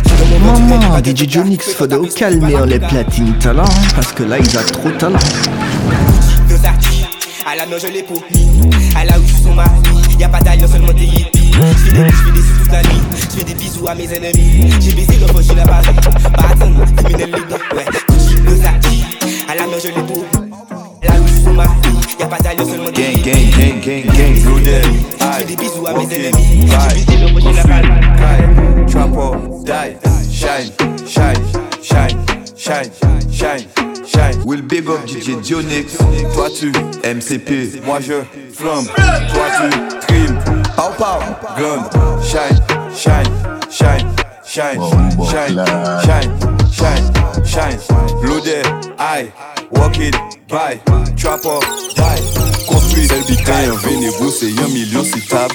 [0.44, 3.64] Maman, DJ Jonix, faut de calmer en les platines talent.
[3.94, 5.16] Parce que là, ils ont trop de
[7.46, 8.22] À la main, je l'ai pour
[8.96, 9.64] À la où je suis ma
[10.18, 11.52] Y'a pas d'ailleurs, seulement des hippies.
[11.52, 13.00] J'fais des j'fais des sous toute la nuit.
[13.16, 14.70] J'fais des bisous à mes ennemis.
[14.80, 15.86] J'ai baisé le feu, j'suis la Paris.
[16.36, 17.58] Barton, criminel, les gars.
[17.74, 17.84] Ouais,
[19.48, 20.24] À la main, je l'ai pour
[21.02, 23.22] Là où je suis Y'a pas d'ailleurs, seulement des hippies.
[23.22, 24.88] Gang, gang, gang, gang, gang.
[25.20, 26.68] J'fais des bisous à mes ennemis.
[27.08, 27.88] J'ai baisé la Paris.
[29.64, 29.96] Die,
[30.32, 30.72] shine,
[31.06, 31.36] shine,
[31.82, 32.38] shine.
[32.58, 32.90] shine,
[33.30, 34.44] shine, shine.
[34.44, 35.96] Will big up DJ Dionix.
[36.34, 38.86] Toi tu MCP, moi je flambe.
[38.86, 40.38] Toi tu trim.
[40.76, 41.20] Pow pow,
[41.58, 41.84] gun.
[42.22, 42.58] Shine,
[42.94, 43.26] shine,
[43.70, 44.06] shine,
[44.44, 44.80] shine,
[45.28, 45.56] shine,
[46.04, 46.30] shine,
[46.72, 47.12] shine,
[47.44, 47.78] shine.
[48.22, 48.66] Loaded,
[48.98, 49.32] I
[49.72, 50.16] walk it
[50.48, 50.80] by.
[51.16, 51.60] Trapper,
[51.96, 52.37] die.
[52.68, 55.52] konstruy Sel bitay an ve nego se yon milyon si tab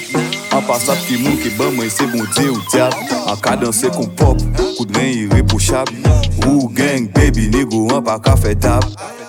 [0.54, 2.94] An pasap ki moun ki ban mwen se bondi ou diap
[3.30, 4.40] An ka danse kon pop,
[4.76, 5.90] kout ren irepochab
[6.46, 8.84] Ou gang baby nego an pa ka fe dab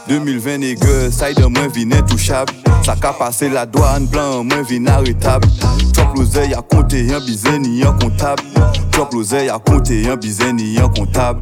[0.07, 2.51] 2020 nege, say dan mwen vin entouchab
[2.85, 5.45] Sa ka pase la doan blan mwen vin aretab
[5.93, 8.41] Trop loze ya konte yon bizen ni yon kontab
[8.91, 11.41] Trop loze ya konte yon bizen ni yon kontab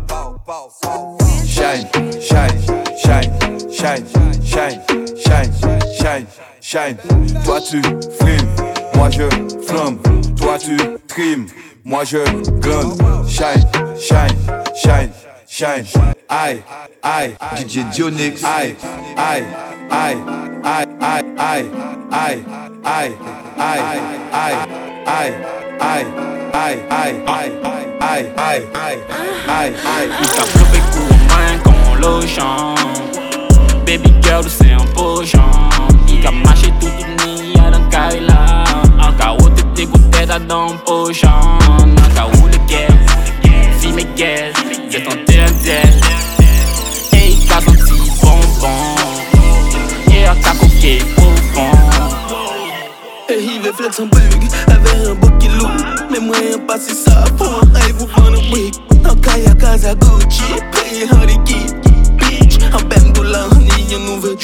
[1.47, 1.87] Shine,
[2.19, 2.59] shine,
[2.97, 3.31] shine,
[3.71, 4.05] shine,
[4.43, 5.02] shine.
[5.25, 5.51] Shine
[5.99, 6.25] shine,
[6.61, 6.97] shine.
[7.45, 7.81] Toi tu
[8.19, 8.49] frimes,
[8.95, 9.29] moi je
[9.65, 9.97] flamme.
[10.37, 11.47] Toi tu trimes,
[11.83, 12.17] moi je
[12.59, 13.01] glande.
[13.27, 13.63] Shine,
[13.97, 14.37] shine,
[14.75, 15.09] shine,
[15.47, 15.85] shine.
[16.29, 16.61] Aïe,
[17.03, 18.43] aïe, DJ Dionix.
[18.43, 18.75] Aïe,
[19.17, 19.43] aïe,
[19.91, 20.17] aïe,
[20.63, 21.65] aïe, aïe, aïe,
[22.11, 22.43] aïe,
[22.83, 23.11] aïe,
[23.63, 23.83] aïe,
[24.33, 24.55] aïe,
[25.05, 25.33] aïe, aïe,
[25.79, 27.51] aïe, aïe, aïe,
[28.01, 29.01] aïe, aïe, aïe,
[29.47, 30.09] aïe, aïe.
[30.21, 32.75] Il t'a flopé pour main qu'on lochant
[33.85, 35.51] baby girl do seu bojão
[36.07, 38.63] Fica macho e tudo nia dan kaila
[38.99, 42.97] Anka ote te kuteta dan bojão Anka ule gel,
[43.79, 44.53] fime gel
[44.89, 45.99] Je ton ten zel
[47.13, 48.95] Ei ka son ti bonbon.
[50.11, 51.77] E a ka koke bonbon
[53.29, 55.69] Ei ve flex an bug, ave an boki lou
[56.09, 58.33] Me mwen an pasi sa fon, ay vou an
[59.09, 61.92] Anka ya kaza Gucci, pay 100 ki
[62.73, 64.35] un bend de la honey, you know the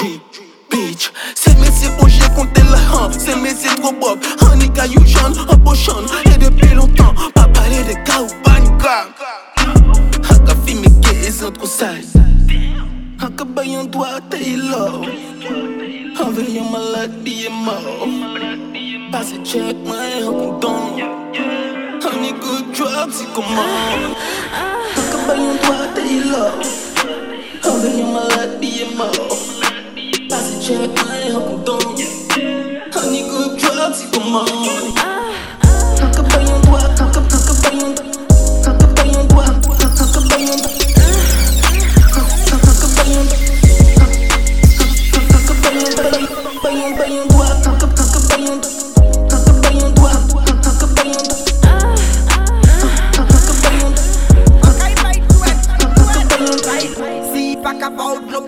[0.69, 2.30] Bitch, c'est mes c'est j'ai
[2.69, 3.11] la han.
[3.11, 3.69] C'est c'est.
[3.82, 4.69] Honey.
[6.25, 8.27] Et depuis longtemps, pas parler de cas ou.
[10.30, 10.55] Haka
[11.01, 11.32] qui est
[11.65, 12.13] size.
[13.19, 15.07] Haka bayon doigt et love.
[16.21, 18.07] Envoyé maladie et mort.
[19.11, 21.01] Passé check, moi, un.
[22.05, 23.27] Honey, good job, c'est?
[24.95, 25.80] Haka bayon doigt.
[27.70, 29.61] Cause I hear my life be a mouth
[30.28, 31.80] Pass a check, I ain't helping dumb
[32.91, 34.95] Honey, good drugs, you come on.
[35.95, 37.97] Talk about your work, talk about your work
[38.63, 40.78] Talk about your work, talk about your work.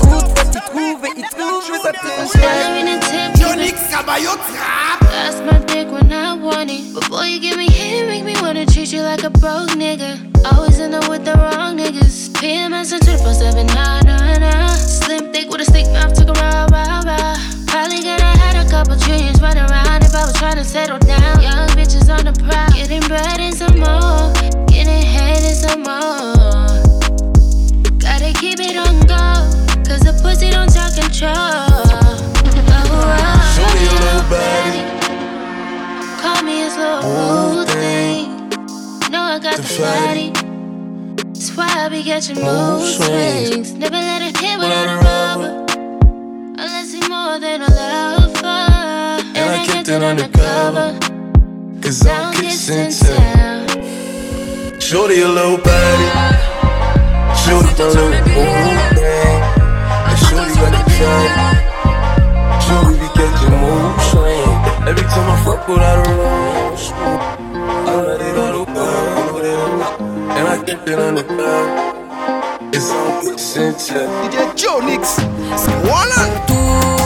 [0.00, 5.00] coûte, fouette, il trouve et il trouve, je ça te Jonix Caballo Trap.
[5.10, 6.94] That's my dick when I want it.
[6.94, 10.18] Before you give me hit, make me wanna treat you like a broke nigga.
[10.52, 12.30] Always in there with the wrong niggas.
[12.40, 14.68] PMS and 24 7, nah, nah, nah.
[14.74, 17.36] Slim thick with a stick mouth, took a rah, rah, rah.
[17.66, 21.40] Probably gonna had a couple trillions running around if I was trying to settle down.
[21.42, 24.32] Young bitches on the prowl, getting bread and some more.
[24.66, 26.66] Getting head and some more.
[27.98, 29.24] Gotta keep it on go,
[29.92, 31.32] cause the pussy don't talk control.
[31.36, 31.52] Oh,
[32.64, 34.06] oh, Show me your oh.
[34.06, 34.82] little body.
[36.22, 38.22] Call me a slow thing.
[39.12, 40.28] Know I got the body.
[41.34, 43.72] That's why I be catching mood swings.
[43.74, 45.52] Never let it hit without a rubber.
[46.62, 48.46] Unless it's more than a lover.
[49.36, 50.98] And I kept it undercover.
[51.82, 54.80] Cause I'm kissing too.
[54.80, 56.08] Shorty a little body.
[57.44, 58.92] Shorty a little ooh.
[58.94, 59.01] And
[60.50, 61.62] Shorty at the time.
[62.98, 63.56] Be catching
[64.10, 64.52] swing.
[64.88, 66.52] Every time I fuck with her, I don't know.
[70.36, 72.74] And I kept it on the ground.
[72.74, 75.04] It's all good since DJ Jonix,
[75.56, 77.01] Squallan.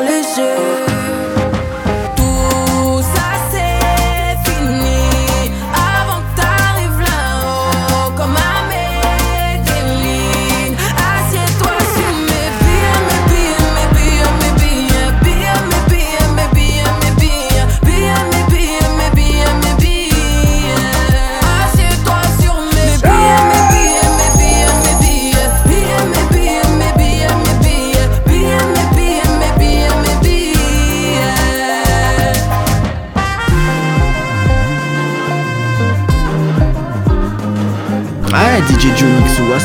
[0.00, 0.99] Remplis cœur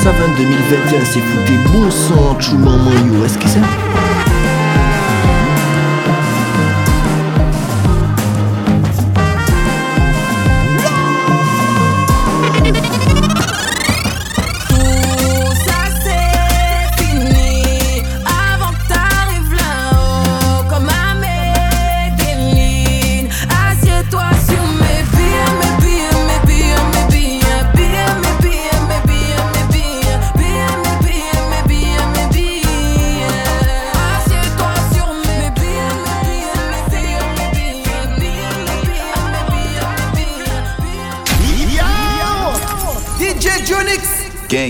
[0.06, 1.58] Savane 2021 c'est foutu.
[1.74, 3.60] Bon sang chou maman yo est-ce que c'est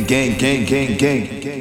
[0.08, 1.55] gang, gang, gang, gang, gang.